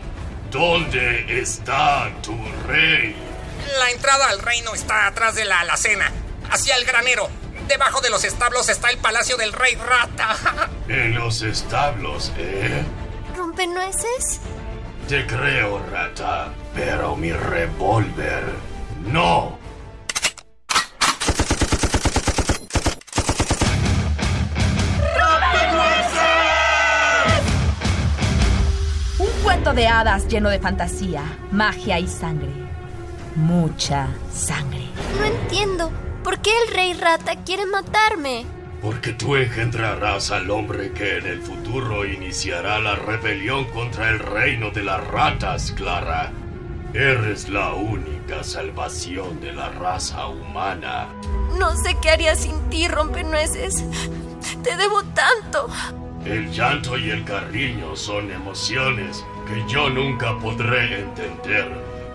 [0.49, 2.33] ¿Dónde está tu
[2.65, 3.13] rey?
[3.77, 6.09] La entrada al reino está atrás de la alacena,
[6.49, 7.27] hacia el granero.
[7.67, 10.69] Debajo de los establos está el palacio del rey rata.
[10.87, 12.81] En los establos, ¿eh?
[13.35, 14.39] ¿Rompenueces?
[15.09, 18.43] Te creo, rata, pero mi revólver
[19.01, 19.60] no.
[29.71, 32.51] Cuento de hadas lleno de fantasía, magia y sangre.
[33.35, 34.83] Mucha sangre.
[35.17, 35.91] No entiendo.
[36.23, 38.45] ¿Por qué el rey rata quiere matarme?
[38.81, 44.71] Porque tú engendrarás al hombre que en el futuro iniciará la rebelión contra el reino
[44.71, 46.31] de las ratas, Clara.
[46.93, 51.07] Eres la única salvación de la raza humana.
[51.57, 53.85] No sé qué haría sin ti, rompenueces.
[54.63, 55.69] Te debo tanto.
[56.25, 61.69] El llanto y el cariño son emociones que yo nunca podré entender,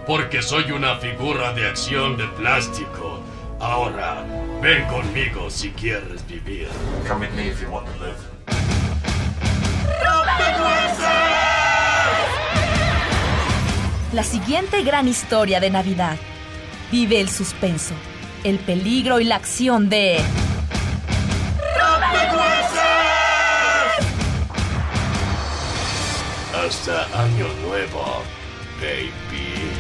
[0.07, 3.21] porque soy una figura de acción de plástico.
[3.61, 4.25] Ahora,
[4.63, 6.69] ven conmigo si quieres vivir.
[7.07, 8.17] Come with me if you want to live.
[14.13, 16.17] La siguiente gran historia de Navidad
[16.91, 17.93] vive el suspenso,
[18.45, 20.21] el peligro y la acción de...
[26.67, 28.25] Hasta año nuevo,
[28.81, 29.71] baby.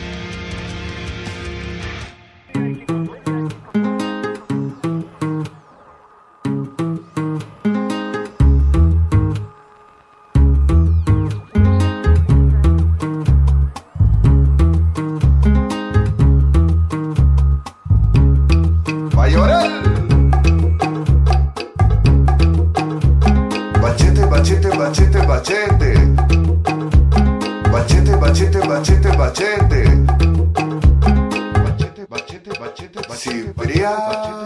[19.18, 19.86] Va a llorar.
[25.26, 25.85] Bachete,
[28.76, 30.06] bachete, bachete, bachete.
[31.62, 33.54] Bachete, bachete, bachete, bachete.
[33.54, 34.45] Cipriano.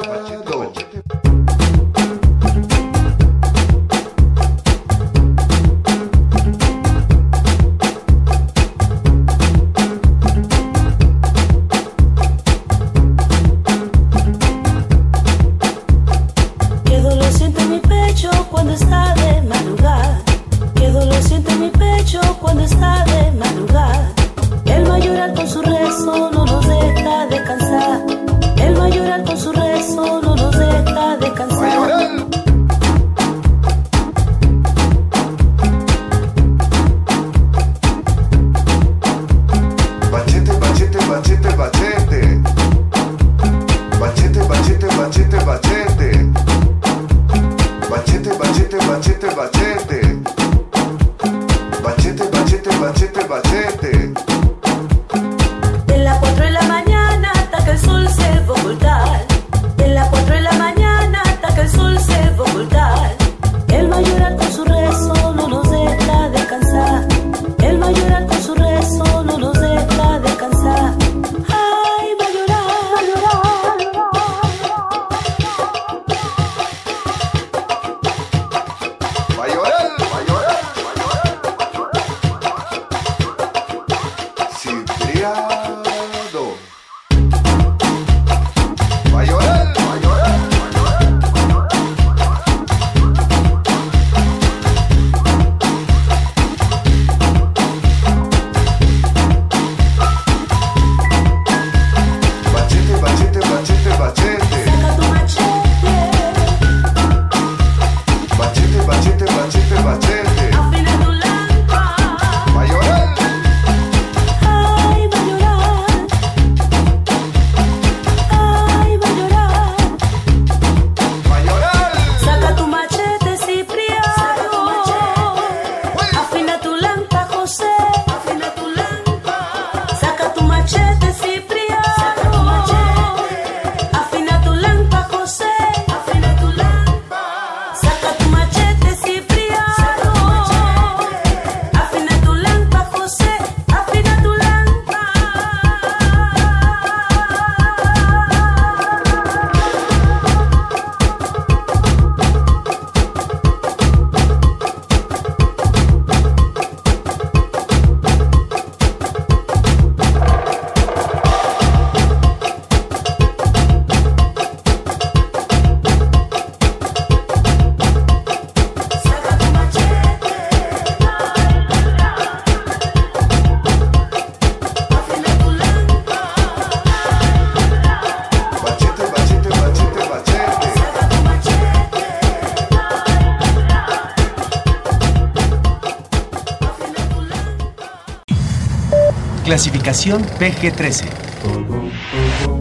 [189.90, 191.04] Clasificación PG-13.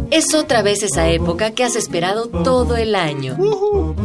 [0.09, 3.37] Es otra vez esa época que has esperado todo el año.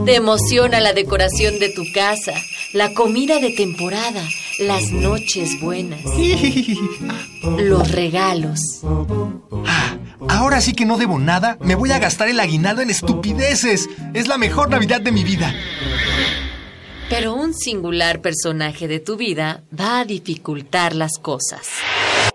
[0.04, 2.34] Te emociona la decoración de tu casa,
[2.74, 4.22] la comida de temporada,
[4.58, 6.02] las noches buenas,
[7.42, 8.60] los regalos.
[10.28, 13.88] Ahora sí que no debo nada, me voy a gastar el aguinaldo en estupideces.
[14.12, 15.54] Es la mejor Navidad de mi vida.
[17.08, 21.62] Pero un singular personaje de tu vida va a dificultar las cosas.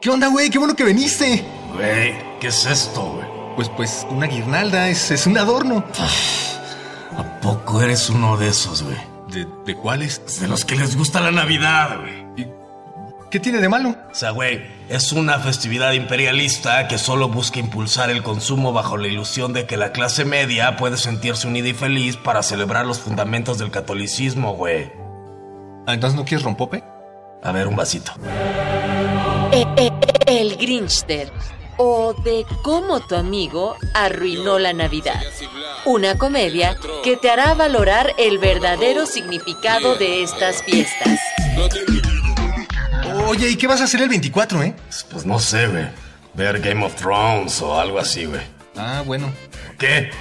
[0.01, 0.49] ¿Qué onda, güey?
[0.49, 1.43] Qué bueno que viniste.
[1.75, 3.27] Güey, ¿qué es esto, güey?
[3.57, 5.83] Pues, pues, una guirnalda, es, es un adorno.
[7.17, 8.95] ¿A poco eres uno de esos, güey?
[9.27, 10.39] ¿De, ¿De cuáles?
[10.39, 12.47] De los que les gusta la Navidad, güey.
[13.29, 13.93] ¿Qué tiene de malo?
[14.09, 19.07] O sea, güey, es una festividad imperialista que solo busca impulsar el consumo bajo la
[19.07, 23.59] ilusión de que la clase media puede sentirse unida y feliz para celebrar los fundamentos
[23.59, 24.93] del catolicismo, güey.
[25.85, 26.85] Ah, ¿Entonces no quieres rompope?
[27.43, 28.13] A ver, un vasito.
[29.51, 29.91] E- e-
[30.27, 31.31] El Grinchster
[31.77, 35.21] o de cómo tu amigo arruinó la Navidad.
[35.85, 41.19] Una comedia que te hará valorar el verdadero significado de estas fiestas.
[43.27, 44.75] Oye, ¿y qué vas a hacer el 24, eh?
[45.11, 45.85] Pues no sé, güey.
[46.33, 48.41] Ver Game of Thrones o algo así, güey.
[48.75, 49.31] Ah, bueno.
[49.77, 50.11] ¿Qué?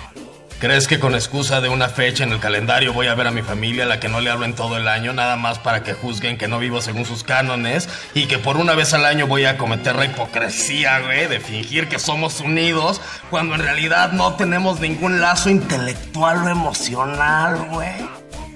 [0.58, 3.42] ¿Crees que con excusa de una fecha en el calendario voy a ver a mi
[3.42, 5.92] familia, a la que no le hablo en todo el año, nada más para que
[5.92, 9.44] juzguen que no vivo según sus cánones y que por una vez al año voy
[9.44, 14.80] a cometer la hipocresía, güey, de fingir que somos unidos cuando en realidad no tenemos
[14.80, 17.92] ningún lazo intelectual o emocional, güey?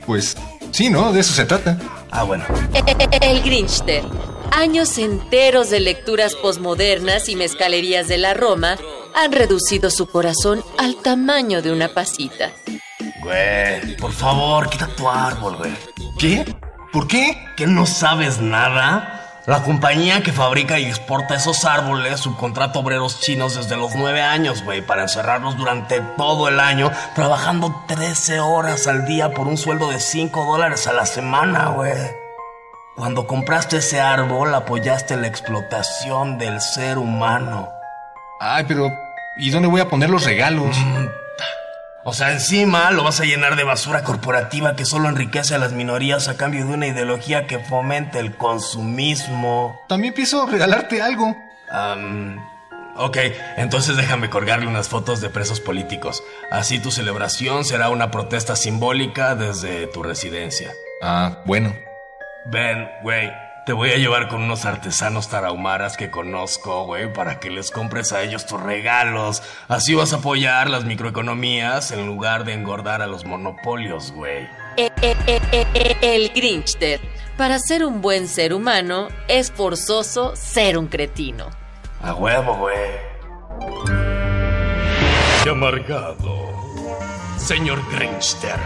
[0.04, 0.36] Pues
[0.72, 1.12] sí, ¿no?
[1.12, 1.78] De eso se trata.
[2.10, 2.44] Ah, bueno.
[3.20, 4.02] El Grinchster.
[4.50, 8.76] Años enteros de lecturas posmodernas y mezcalerías de la Roma
[9.14, 12.50] han reducido su corazón al tamaño de una pasita.
[13.22, 15.72] Güey, por favor, quita tu árbol, güey.
[16.18, 16.56] ¿Qué?
[16.92, 17.36] ¿Por qué?
[17.56, 19.40] ¿Que no sabes nada?
[19.46, 24.62] La compañía que fabrica y exporta esos árboles subcontrata obreros chinos desde los nueve años,
[24.62, 29.90] güey, para encerrarlos durante todo el año, trabajando 13 horas al día por un sueldo
[29.90, 31.92] de 5 dólares a la semana, güey.
[32.94, 37.68] Cuando compraste ese árbol, apoyaste la explotación del ser humano.
[38.38, 38.92] Ay, pero
[39.36, 40.76] ¿y dónde voy a poner los regalos?
[42.04, 45.72] O sea, encima lo vas a llenar de basura corporativa que solo enriquece a las
[45.72, 49.80] minorías a cambio de una ideología que fomenta el consumismo.
[49.88, 51.36] También pienso regalarte algo.
[51.70, 52.44] Am,
[52.96, 53.18] ok,
[53.56, 56.24] entonces déjame colgarle unas fotos de presos políticos.
[56.50, 60.72] Así tu celebración será una protesta simbólica desde tu residencia.
[61.02, 61.72] Ah, bueno.
[62.46, 63.30] Ven, güey,
[63.64, 68.12] te voy a llevar con unos artesanos tarahumaras que conozco, güey, para que les compres
[68.12, 69.42] a ellos tus regalos.
[69.68, 74.48] Así vas a apoyar las microeconomías en lugar de engordar a los monopolios, güey.
[74.76, 77.00] E- e- e- e- e- El Grinchster.
[77.36, 81.46] Para ser un buen ser humano es forzoso ser un cretino.
[82.02, 82.90] A huevo, güey.
[85.44, 86.50] Qué amargado.
[87.38, 88.58] Señor Grinchster.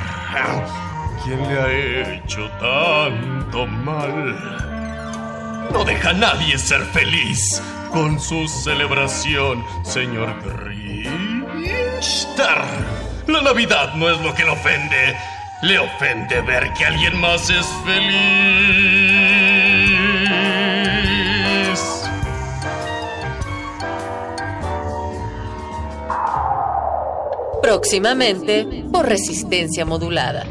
[1.25, 1.73] ¿Quién le ha
[2.19, 4.86] hecho tanto mal?
[5.73, 7.63] No deja a nadie ser feliz
[7.93, 11.57] con su celebración, señor Grinchster.
[13.27, 15.17] La Navidad no es lo que le ofende.
[15.63, 18.67] Le ofende ver que alguien más es feliz.
[27.63, 30.47] Próximamente por resistencia modulada.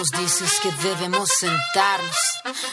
[0.00, 2.16] Nos dices que debemos sentarnos,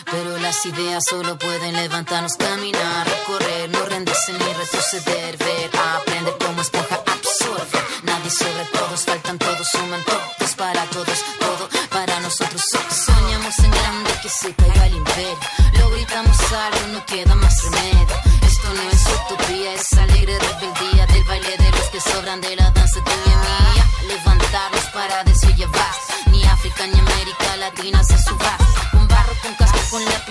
[0.10, 6.62] pero las ideas solo pueden levantarnos, caminar, recorrer, no rendirse ni retroceder, ver, aprender como
[6.62, 7.80] esponja absorbe.
[8.04, 12.64] Nadie sobre todos, faltan todos, suman todos para todos, todo para nosotros.
[13.06, 15.40] Soñamos en grande que se caiga el imperio,
[15.80, 18.08] lo gritamos alto, no queda más remedio.
[18.42, 22.72] Esto no es utopía, es alegre rebeldía del baile de los que sobran de la
[22.72, 23.86] danza tuya y mía.
[24.16, 25.58] Levantarnos para decir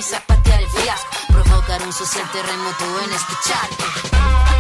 [0.07, 1.09] con lápiz a patear el fiasco.
[1.29, 4.56] Provocar un social terremoto en este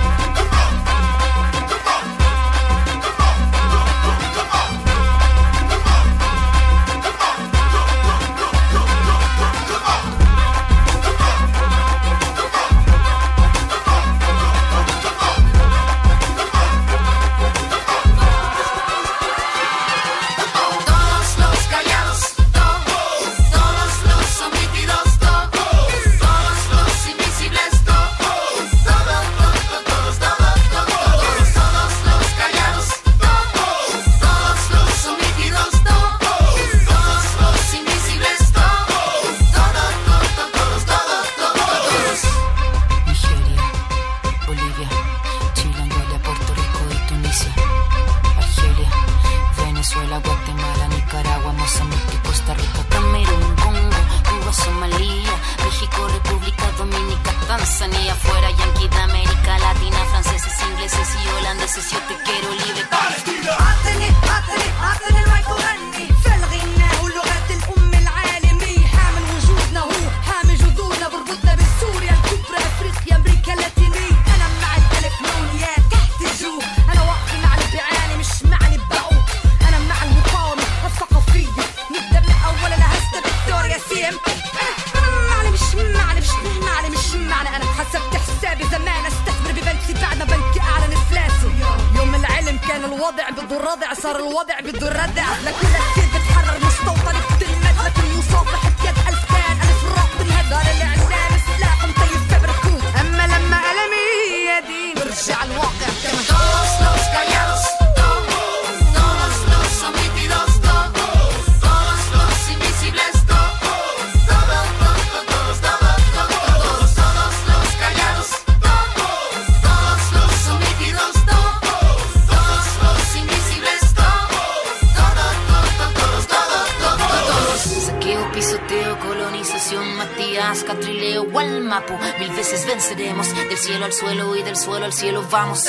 [135.36, 135.65] vamos.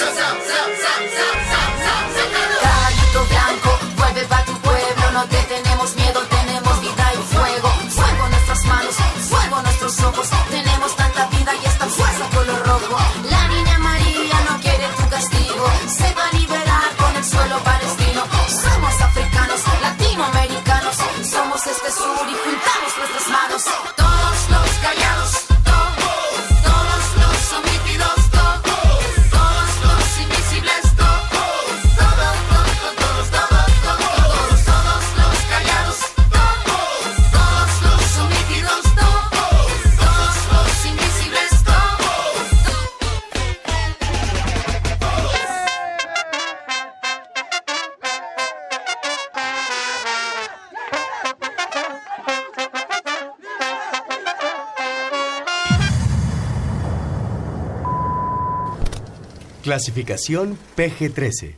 [59.68, 61.56] Clasificación PG-13.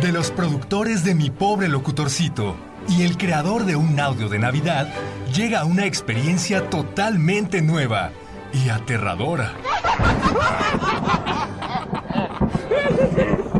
[0.00, 2.56] De los productores de Mi Pobre Locutorcito
[2.88, 4.88] y el creador de un audio de Navidad,
[5.34, 8.12] llega una experiencia totalmente nueva
[8.54, 9.52] y aterradora.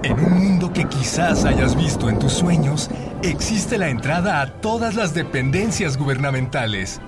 [0.03, 2.89] En un mundo que quizás hayas visto en tus sueños,
[3.23, 6.99] existe la entrada a todas las dependencias gubernamentales.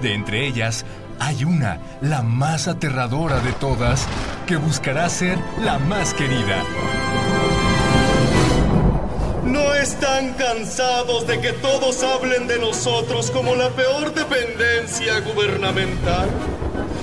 [0.00, 0.84] De entre ellas,
[1.18, 4.06] hay una, la más aterradora de todas,
[4.46, 6.62] que buscará ser la más querida.
[9.44, 16.28] ¿No están cansados de que todos hablen de nosotros como la peor dependencia gubernamental?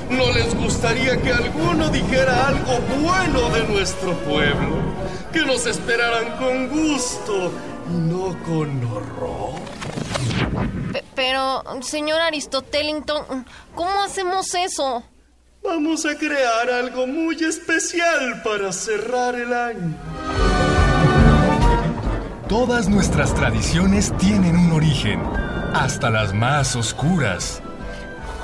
[0.09, 4.77] ¿No les gustaría que alguno dijera algo bueno de nuestro pueblo?
[5.31, 7.51] Que nos esperaran con gusto
[7.89, 9.59] no con horror.
[10.91, 15.03] Pe- Pero, señor Aristotelington, ¿cómo hacemos eso?
[15.63, 19.95] Vamos a crear algo muy especial para cerrar el año.
[22.49, 25.21] Todas nuestras tradiciones tienen un origen,
[25.73, 27.61] hasta las más oscuras.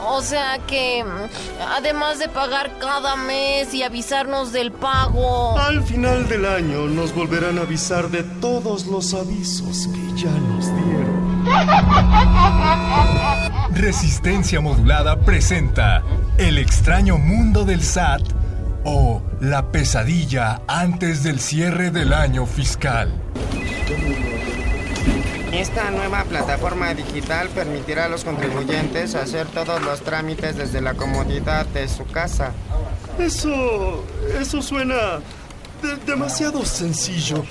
[0.01, 5.57] O sea que, mm, además de pagar cada mes y avisarnos del pago...
[5.59, 10.65] Al final del año nos volverán a avisar de todos los avisos que ya nos
[10.67, 11.08] dieron.
[13.73, 16.03] Resistencia Modulada presenta
[16.37, 18.21] El extraño mundo del SAT
[18.83, 23.11] o La pesadilla antes del cierre del año fiscal.
[25.51, 31.65] Esta nueva plataforma digital permitirá a los contribuyentes hacer todos los trámites desde la comodidad
[31.67, 32.51] de su casa.
[33.17, 34.05] Eso.
[34.39, 35.19] eso suena
[35.81, 37.43] de- demasiado sencillo.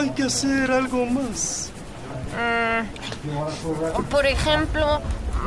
[0.00, 1.70] Hay que hacer algo más.
[2.34, 5.00] Mm, por ejemplo,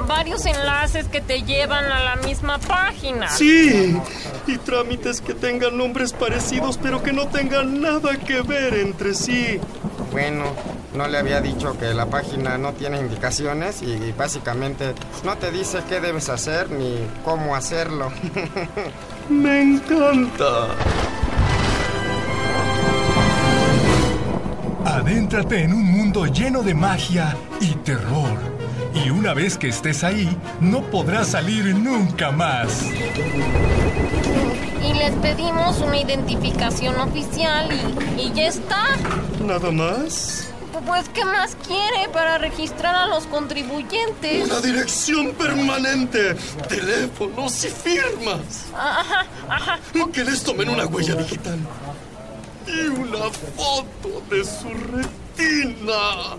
[0.08, 3.30] varios enlaces que te llevan a la misma página.
[3.30, 3.98] Sí,
[4.46, 9.60] y trámites que tengan nombres parecidos pero que no tengan nada que ver entre sí.
[10.12, 10.46] Bueno,
[10.96, 14.94] no le había dicho que la página no tiene indicaciones y, y básicamente
[15.24, 18.12] no te dice qué debes hacer ni cómo hacerlo.
[19.30, 20.68] Me encanta.
[24.88, 28.38] Adéntrate en un mundo lleno de magia y terror.
[28.94, 30.30] Y una vez que estés ahí,
[30.62, 32.84] no podrás salir nunca más.
[34.82, 37.68] Y les pedimos una identificación oficial
[38.16, 38.96] y, y ya está.
[39.46, 40.54] ¿Nada más?
[40.86, 44.50] Pues, ¿qué más quiere para registrar a los contribuyentes?
[44.50, 46.34] Una dirección permanente,
[46.70, 48.68] teléfonos y firmas.
[48.74, 49.80] Ajá, ajá.
[50.14, 51.60] Que les tomen una huella digital
[52.68, 56.36] y una foto de su retina.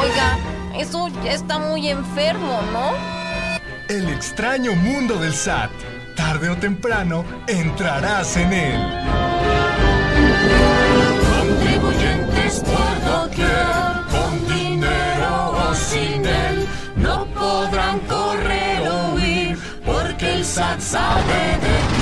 [0.00, 0.38] Oiga,
[0.76, 2.92] eso ya está muy enfermo, ¿no?
[3.88, 5.70] El extraño mundo del SAT.
[6.16, 8.80] Tarde o temprano entrarás en él.
[11.38, 13.50] Contribuyentes por doquier,
[14.10, 21.95] con dinero o sin él, no podrán correr o huir, porque el SAT sabe de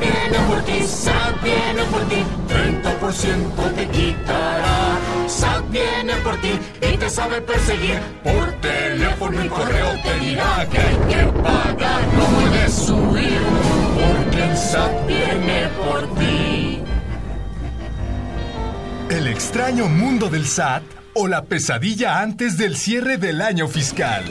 [0.00, 4.98] viene por ti, SAT viene por ti, 30% te quitará.
[5.26, 10.78] SAT viene por ti y te sabe perseguir, por teléfono y correo te dirá que
[10.78, 13.40] hay que pagar, no puedes huir,
[13.94, 16.80] porque el SAT viene por ti.
[19.10, 20.82] El extraño mundo del SAT
[21.14, 24.24] o la pesadilla antes del cierre del año fiscal.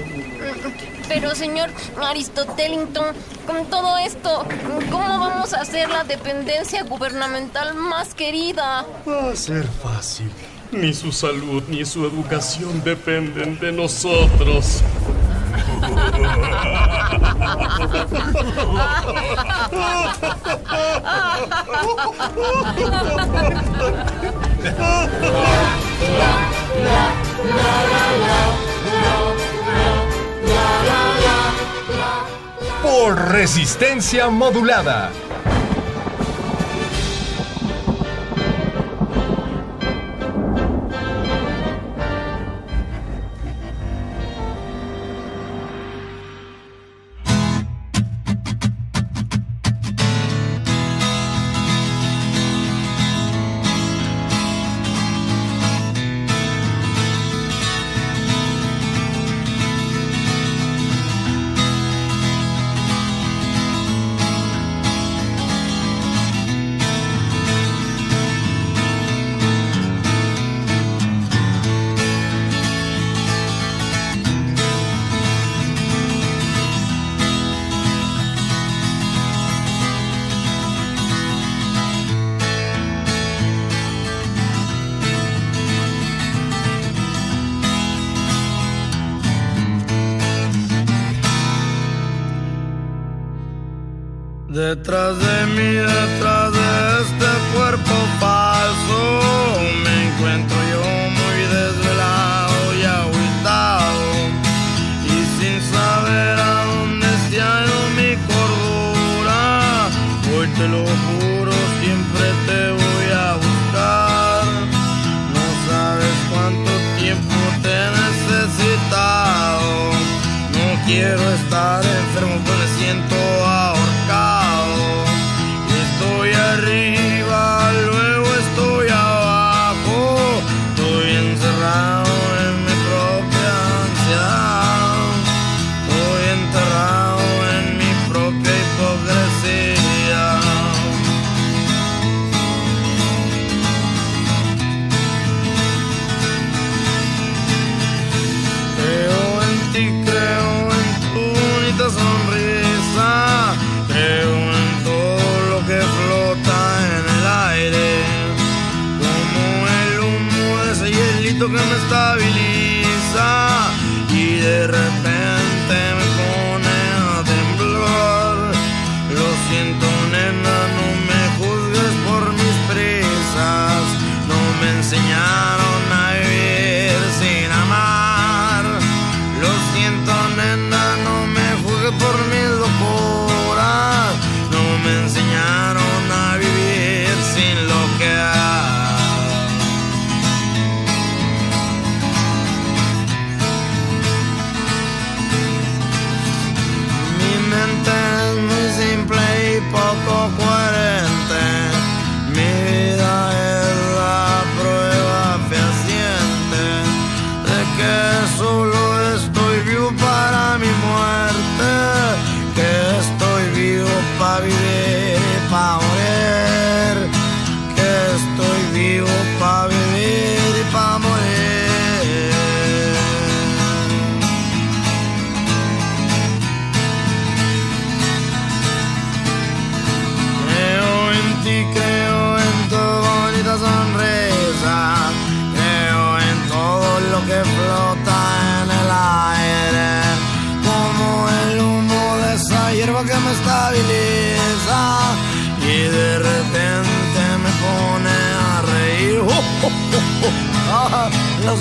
[1.07, 1.69] Pero, señor
[2.01, 4.45] Aristotelington, con todo esto,
[4.91, 8.85] ¿cómo vamos a hacer la dependencia gubernamental más querida?
[9.07, 10.29] Va a ser fácil.
[10.71, 14.83] Ni su salud ni su educación dependen de nosotros.
[32.81, 35.11] Por resistencia modulada.
[94.87, 95.26] Detrás de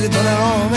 [0.07, 0.76] Los gitanos me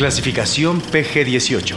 [0.00, 1.76] Clasificación PG-18.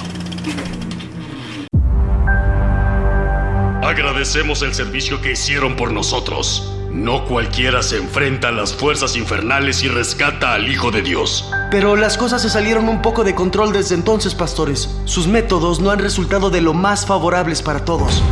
[3.84, 6.74] Agradecemos el servicio que hicieron por nosotros.
[6.90, 11.52] No cualquiera se enfrenta a las fuerzas infernales y rescata al Hijo de Dios.
[11.69, 14.90] Pero las cosas se salieron un poco de control desde entonces, pastores.
[15.03, 18.24] Sus métodos no han resultado de lo más favorables para todos.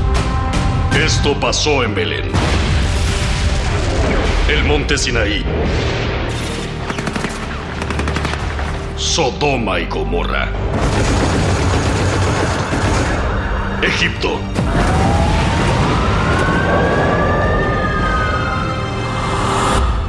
[0.97, 2.31] Esto pasó en Belén.
[4.47, 5.43] El monte Sinaí.
[9.11, 10.49] Sodoma y Gomorra.
[13.83, 14.39] Egipto.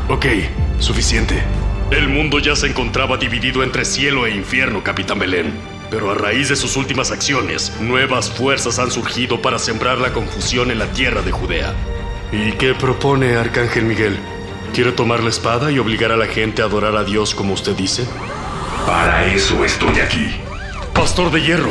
[0.09, 0.27] Ok,
[0.79, 1.43] suficiente.
[1.91, 5.53] El mundo ya se encontraba dividido entre cielo e infierno, Capitán Belén.
[5.91, 10.71] Pero a raíz de sus últimas acciones, nuevas fuerzas han surgido para sembrar la confusión
[10.71, 11.75] en la tierra de Judea.
[12.31, 14.17] ¿Y qué propone Arcángel Miguel?
[14.73, 17.75] ¿Quiere tomar la espada y obligar a la gente a adorar a Dios como usted
[17.75, 18.07] dice?
[18.87, 20.35] Para eso estoy aquí.
[20.95, 21.71] Pastor de hierro.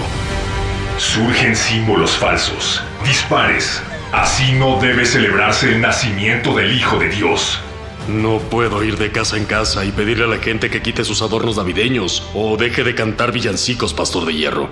[0.98, 3.81] Surgen símbolos falsos, dispares.
[4.11, 7.59] Así no debe celebrarse el nacimiento del Hijo de Dios.
[8.07, 11.22] No puedo ir de casa en casa y pedirle a la gente que quite sus
[11.22, 14.69] adornos navideños o deje de cantar villancicos, Pastor de Hierro.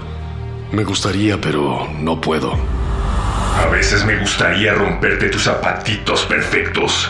[0.72, 2.53] Me gustaría, pero no puedo.
[2.53, 7.09] A veces me gustaría romperte tus zapatitos perfectos.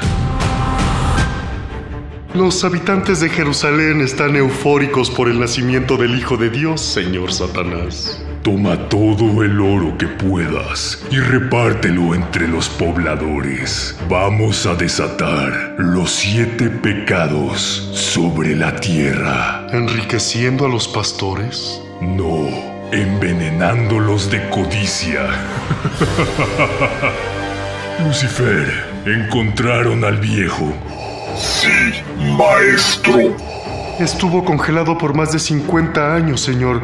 [2.35, 8.23] Los habitantes de Jerusalén están eufóricos por el nacimiento del Hijo de Dios, señor Satanás.
[8.43, 13.99] Toma todo el oro que puedas y repártelo entre los pobladores.
[14.07, 19.65] Vamos a desatar los siete pecados sobre la tierra.
[19.71, 21.81] ¿Enriqueciendo a los pastores?
[21.99, 22.47] No,
[22.91, 25.25] envenenándolos de codicia.
[28.05, 30.75] Lucifer, encontraron al viejo.
[31.37, 31.93] Sí,
[32.37, 33.35] maestro.
[33.99, 36.81] Estuvo congelado por más de 50 años, señor,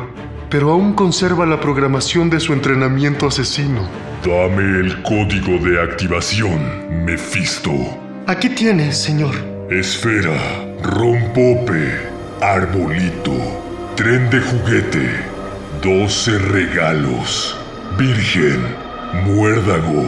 [0.50, 3.88] pero aún conserva la programación de su entrenamiento asesino.
[4.26, 7.72] Dame el código de activación, Mephisto.
[8.28, 9.36] Aquí tiene, señor.
[9.70, 10.38] Esfera,
[10.82, 12.00] rompope,
[12.42, 13.34] arbolito,
[13.96, 15.10] tren de juguete,
[15.82, 17.58] 12 regalos,
[17.98, 18.62] virgen,
[19.26, 20.06] muérdago,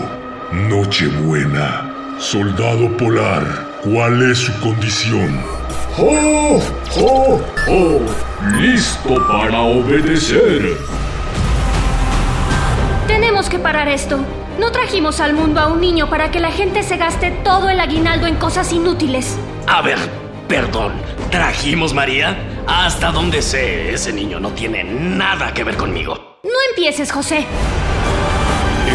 [0.51, 3.67] nochebuena, soldado polar.
[3.83, 5.39] ¿Cuál es su condición?
[5.99, 6.59] ¡Oh!
[6.99, 7.41] ¡Oh!
[7.67, 7.99] ¡Oh!
[8.59, 10.75] ¡Listo para obedecer!
[13.07, 14.19] Tenemos que parar esto.
[14.59, 17.80] No trajimos al mundo a un niño para que la gente se gaste todo el
[17.80, 19.38] aguinaldo en cosas inútiles.
[19.67, 19.99] A ver,
[20.47, 20.93] perdón.
[21.30, 22.35] ¿Trajimos María?
[22.65, 26.39] Hasta donde sé, ese niño no tiene nada que ver conmigo.
[26.43, 27.45] No empieces, José.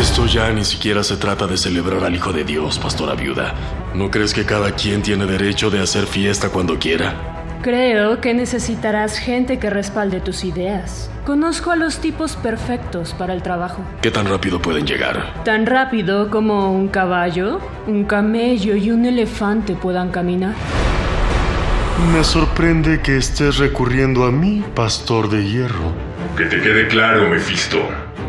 [0.02, 3.54] Esto ya ni siquiera se trata de celebrar al Hijo de Dios, pastora viuda.
[3.94, 7.14] ¿No crees que cada quien tiene derecho de hacer fiesta cuando quiera?
[7.62, 11.08] Creo que necesitarás gente que respalde tus ideas.
[11.24, 13.84] Conozco a los tipos perfectos para el trabajo.
[14.02, 15.40] ¿Qué tan rápido pueden llegar?
[15.44, 20.56] Tan rápido como un caballo, un camello y un elefante puedan caminar.
[22.12, 25.92] Me sorprende que estés recurriendo a mí, pastor de hierro.
[26.36, 27.78] Que te quede claro, Mephisto.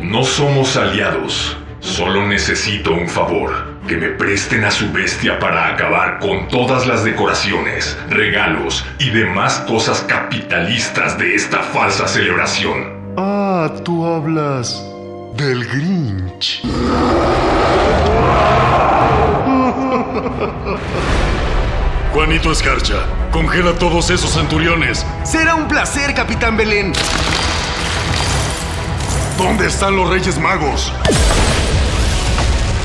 [0.04, 1.58] No somos aliados.
[1.84, 3.74] Solo necesito un favor.
[3.90, 9.60] Que me presten a su bestia para acabar con todas las decoraciones, regalos y demás
[9.68, 13.14] cosas capitalistas de esta falsa celebración.
[13.18, 14.82] Ah, tú hablas
[15.36, 16.62] del Grinch.
[22.14, 25.06] Juanito Escarcha, congela a todos esos centuriones.
[25.26, 26.94] Será un placer, Capitán Belén.
[29.38, 30.94] ¿Dónde están los Reyes Magos?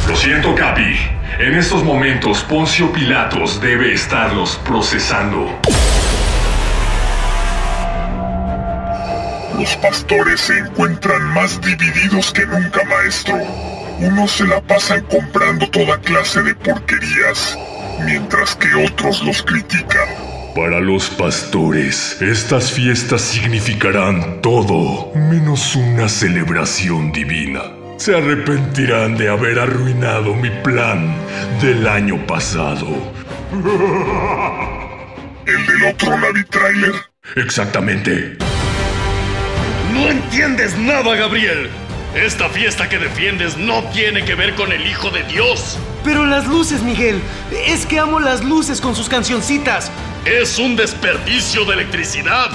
[0.09, 0.97] Lo siento, Capi.
[1.39, 5.47] En estos momentos, Poncio Pilatos debe estarlos procesando.
[9.59, 13.37] Los pastores se encuentran más divididos que nunca, maestro.
[13.99, 17.59] Unos se la pasan comprando toda clase de porquerías,
[18.07, 20.09] mientras que otros los critican.
[20.55, 27.78] Para los pastores, estas fiestas significarán todo menos una celebración divina.
[27.99, 31.15] Se arrepentirán de haber arruinado mi plan
[31.61, 32.87] del año pasado.
[35.47, 36.93] ¿El del otro Navi Trailer?
[37.35, 38.39] Exactamente.
[39.93, 41.69] No entiendes nada, Gabriel.
[42.15, 45.77] Esta fiesta que defiendes no tiene que ver con el Hijo de Dios.
[46.05, 47.21] Pero las luces, Miguel.
[47.67, 49.91] Es que amo las luces con sus cancioncitas.
[50.25, 52.51] Es un desperdicio de electricidad.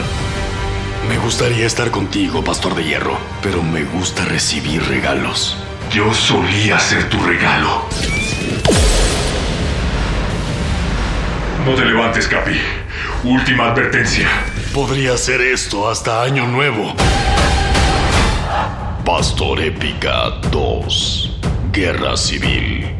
[1.07, 5.57] Me gustaría estar contigo, Pastor de Hierro, pero me gusta recibir regalos.
[5.91, 7.85] Yo solía ser tu regalo.
[11.65, 12.59] No te levantes, Capi.
[13.23, 14.27] Última advertencia.
[14.73, 16.93] Podría ser esto hasta Año Nuevo.
[19.05, 21.39] Pastor Épica 2.
[21.71, 22.95] Guerra Civil.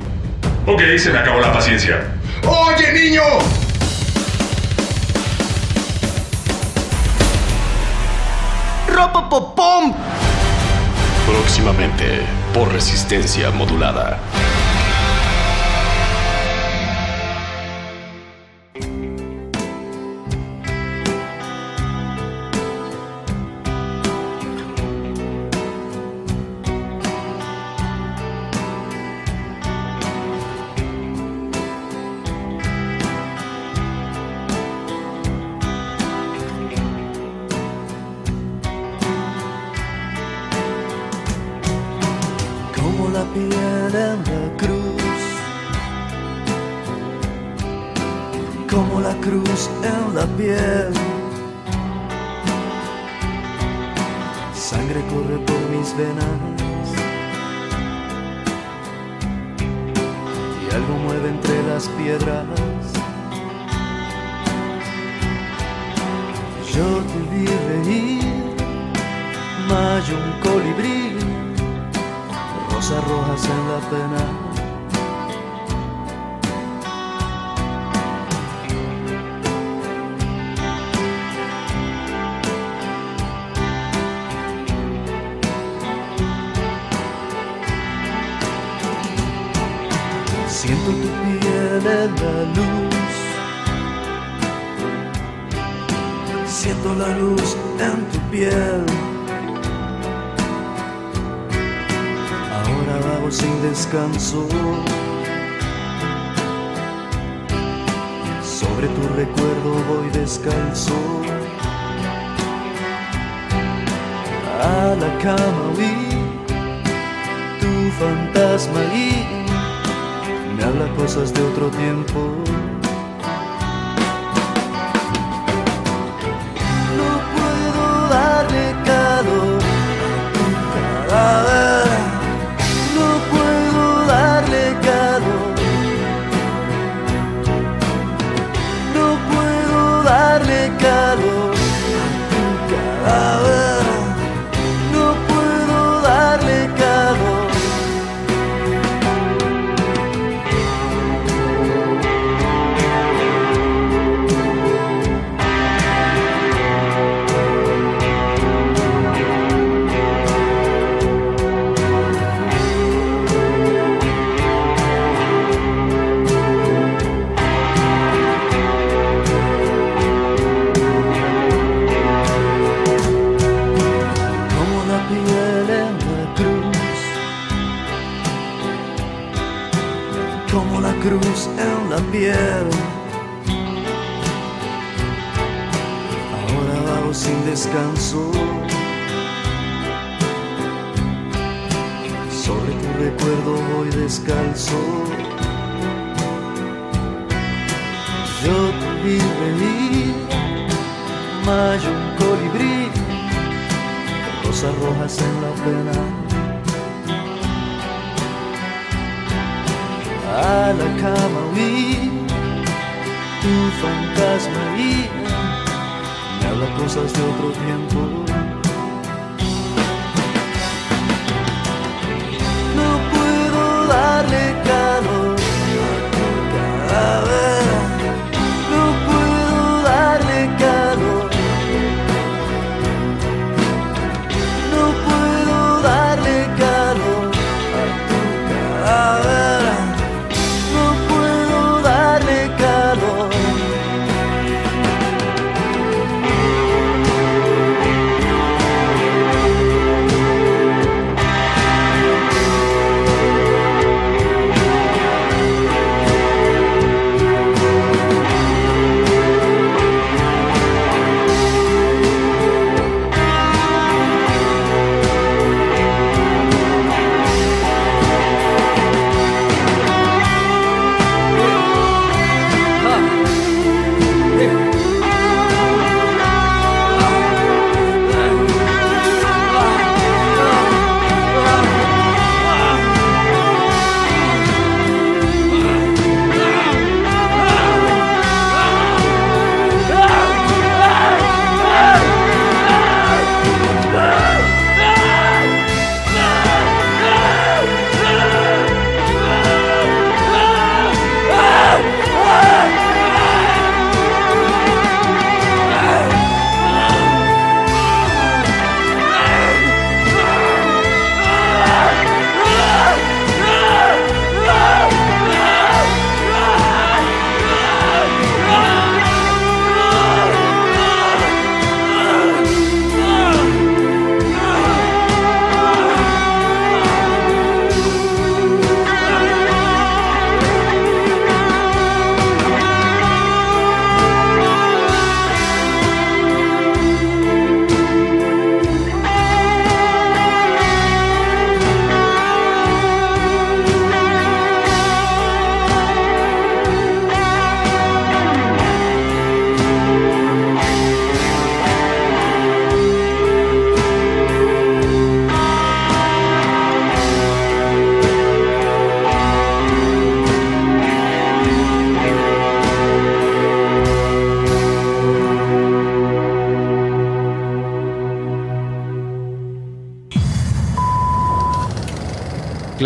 [0.66, 2.16] Ok, se me acabó la paciencia.
[2.46, 3.22] ¡Oye, niño!
[8.94, 9.92] ¡Ropopopom!
[11.26, 12.22] Próximamente,
[12.54, 14.20] por resistencia modulada.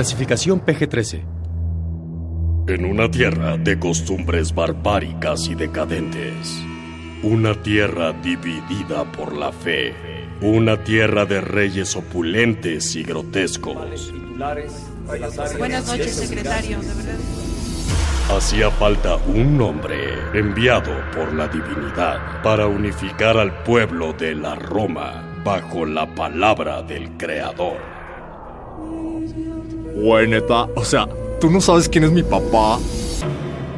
[0.07, 1.25] Clasificación PG-13.
[2.69, 6.63] En una tierra de costumbres barbáricas y decadentes.
[7.23, 9.93] Una tierra dividida por la fe.
[10.39, 14.13] Una tierra de reyes opulentes y grotescos.
[15.57, 17.17] Buenas noches, secretario, de verdad.
[18.29, 25.41] Hacía falta un hombre enviado por la divinidad para unificar al pueblo de la Roma
[25.43, 27.96] bajo la palabra del Creador.
[30.07, 31.05] Güey, neta, o sea,
[31.41, 32.79] ¿tú no sabes quién es mi papá?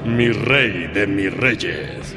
[0.05, 2.15] Mi rey de mis reyes.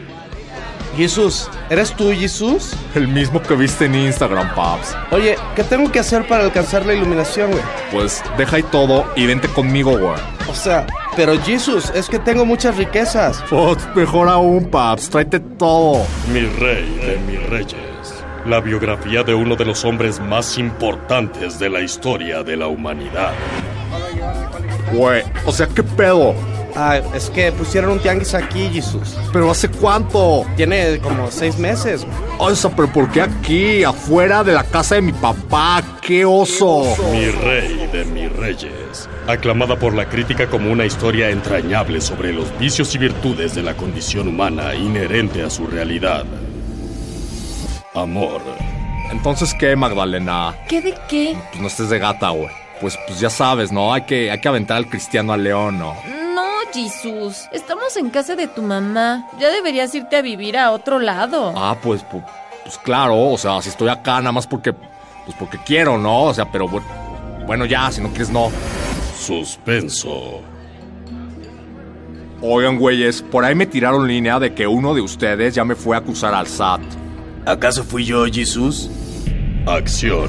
[0.99, 2.75] Jesús, ¿eres tú, Jesús?
[2.95, 4.95] El mismo que viste en Instagram, Paps.
[5.13, 7.63] Oye, ¿qué tengo que hacer para alcanzar la iluminación, güey?
[7.91, 10.21] Pues deja ahí todo y vente conmigo, güey.
[10.47, 13.43] O sea, pero Jesús, es que tengo muchas riquezas.
[13.49, 16.05] Pues mejor aún, Paps, tráete todo.
[16.31, 18.25] Mi rey de mis reyes.
[18.45, 23.33] La biografía de uno de los hombres más importantes de la historia de la humanidad.
[24.93, 26.35] Güey, o sea, ¿qué pedo?
[26.75, 29.17] Ah, es que pusieron un tianguis aquí, Jesús.
[29.33, 30.47] ¿Pero hace cuánto?
[30.57, 32.07] Tiene como seis meses.
[32.39, 33.85] O sea, pero ¿por qué aquí?
[33.85, 35.83] Afuera de la casa de mi papá.
[36.01, 36.97] ¡Qué oso!
[37.11, 39.09] Mi rey de mis reyes.
[39.27, 43.75] Aclamada por la crítica como una historia entrañable sobre los vicios y virtudes de la
[43.75, 46.25] condición humana inherente a su realidad.
[47.95, 48.41] Amor.
[49.11, 50.55] Entonces, ¿qué, Magdalena?
[50.69, 51.37] ¿Qué de qué?
[51.51, 52.62] Pues no estés de gata, güey.
[52.83, 53.95] Pues, pues ya sabes, ¿no?
[53.95, 55.95] Hay que, hay que aventar al cristiano al león, ¿no?
[56.35, 56.43] No,
[56.75, 57.49] Jesús.
[57.53, 59.27] Estamos en casa de tu mamá.
[59.39, 61.55] Ya deberías irte a vivir a otro lado.
[61.57, 62.23] Ah, pues, pues,
[62.65, 66.25] pues claro, o sea, si estoy acá nada más porque, pues porque quiero, ¿no?
[66.25, 66.83] O sea, pero bu-
[67.47, 68.51] bueno, ya, si no quieres, no.
[69.17, 70.41] Suspenso.
[72.41, 75.95] Oigan, güeyes, por ahí me tiraron línea de que uno de ustedes ya me fue
[75.95, 76.81] a acusar al SAT.
[77.47, 78.91] ¿Acaso fui yo, Jesús?
[79.67, 80.29] Acción.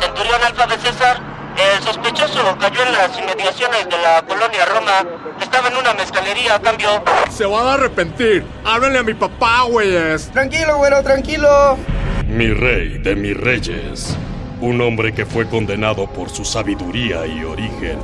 [0.00, 1.20] Centurión Alfa de César,
[1.56, 5.06] el sospechoso cayó en las inmediaciones de la colonia Roma.
[5.40, 6.88] Estaba en una mezcalería a cambio.
[7.30, 8.44] Se van a arrepentir.
[8.64, 10.30] Háblenle a mi papá, güeyes.
[10.30, 11.78] Tranquilo, güero, tranquilo.
[12.26, 14.16] Mi rey de mis reyes.
[14.60, 17.98] Un hombre que fue condenado por su sabiduría y origen.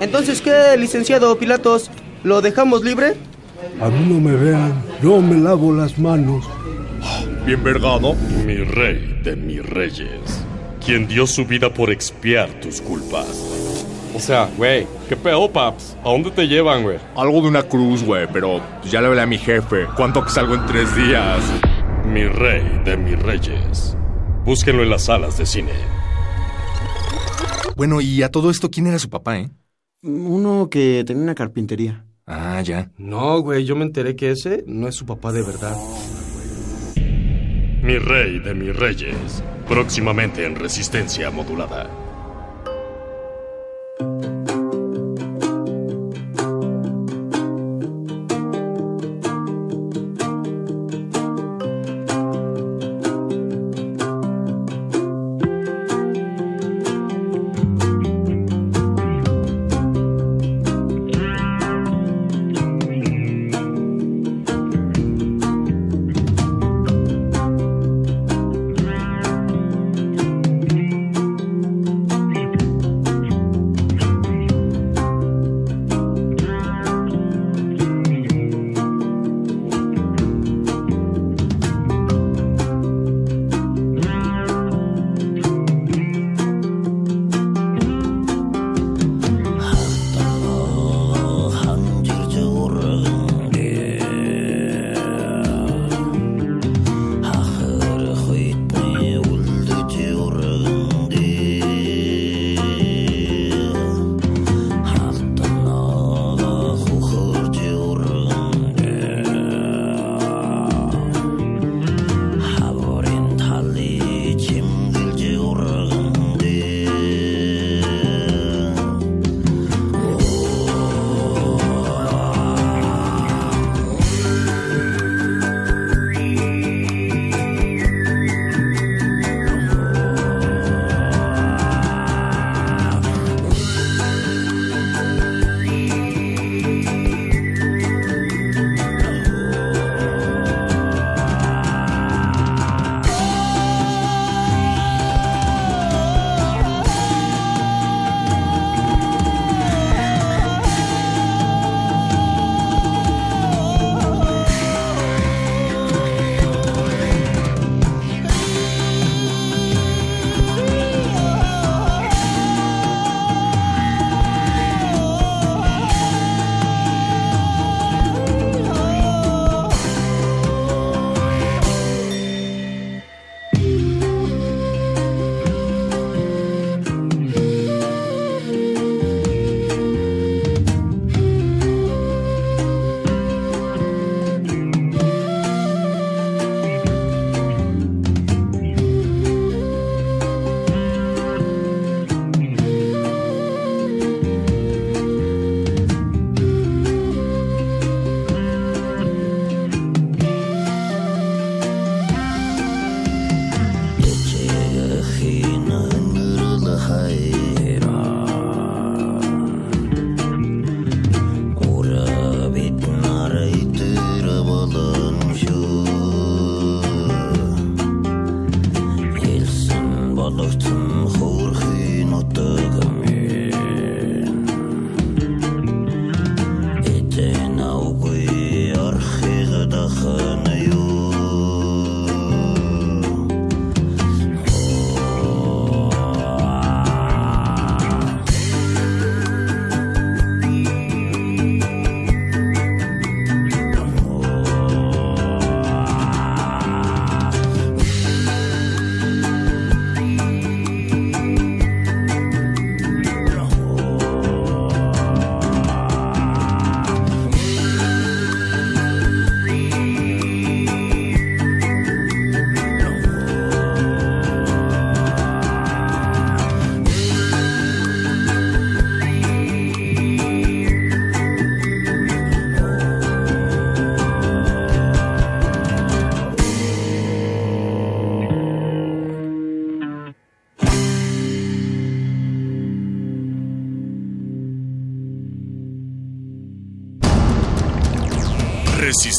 [0.00, 1.90] Entonces, ¿qué, licenciado Pilatos?
[2.24, 3.16] ¿Lo dejamos libre?
[3.80, 6.48] A mí no me vean, yo me lavo las manos.
[7.44, 8.14] Bien vergado.
[8.44, 10.44] Mi rey de mis reyes.
[10.84, 13.26] Quien dio su vida por expiar tus culpas.
[14.14, 15.96] O sea, güey, ¿qué pedo, paps?
[16.04, 16.98] ¿A dónde te llevan, güey?
[17.16, 19.86] Algo de una cruz, güey, pero ya le hablé a mi jefe.
[19.96, 21.40] ¿Cuánto que salgo en tres días?
[22.04, 23.96] Mi rey de mis reyes.
[24.44, 25.72] Búsquenlo en las salas de cine.
[27.76, 29.50] Bueno, y a todo esto, ¿quién era su papá, eh?
[30.02, 32.04] Uno que tenía una carpintería.
[32.26, 32.90] Ah, ya.
[32.98, 35.76] No, güey, yo me enteré que ese no es su papá de verdad.
[37.82, 39.42] Mi rey de mis reyes.
[39.68, 42.01] Próximamente en resistencia modulada.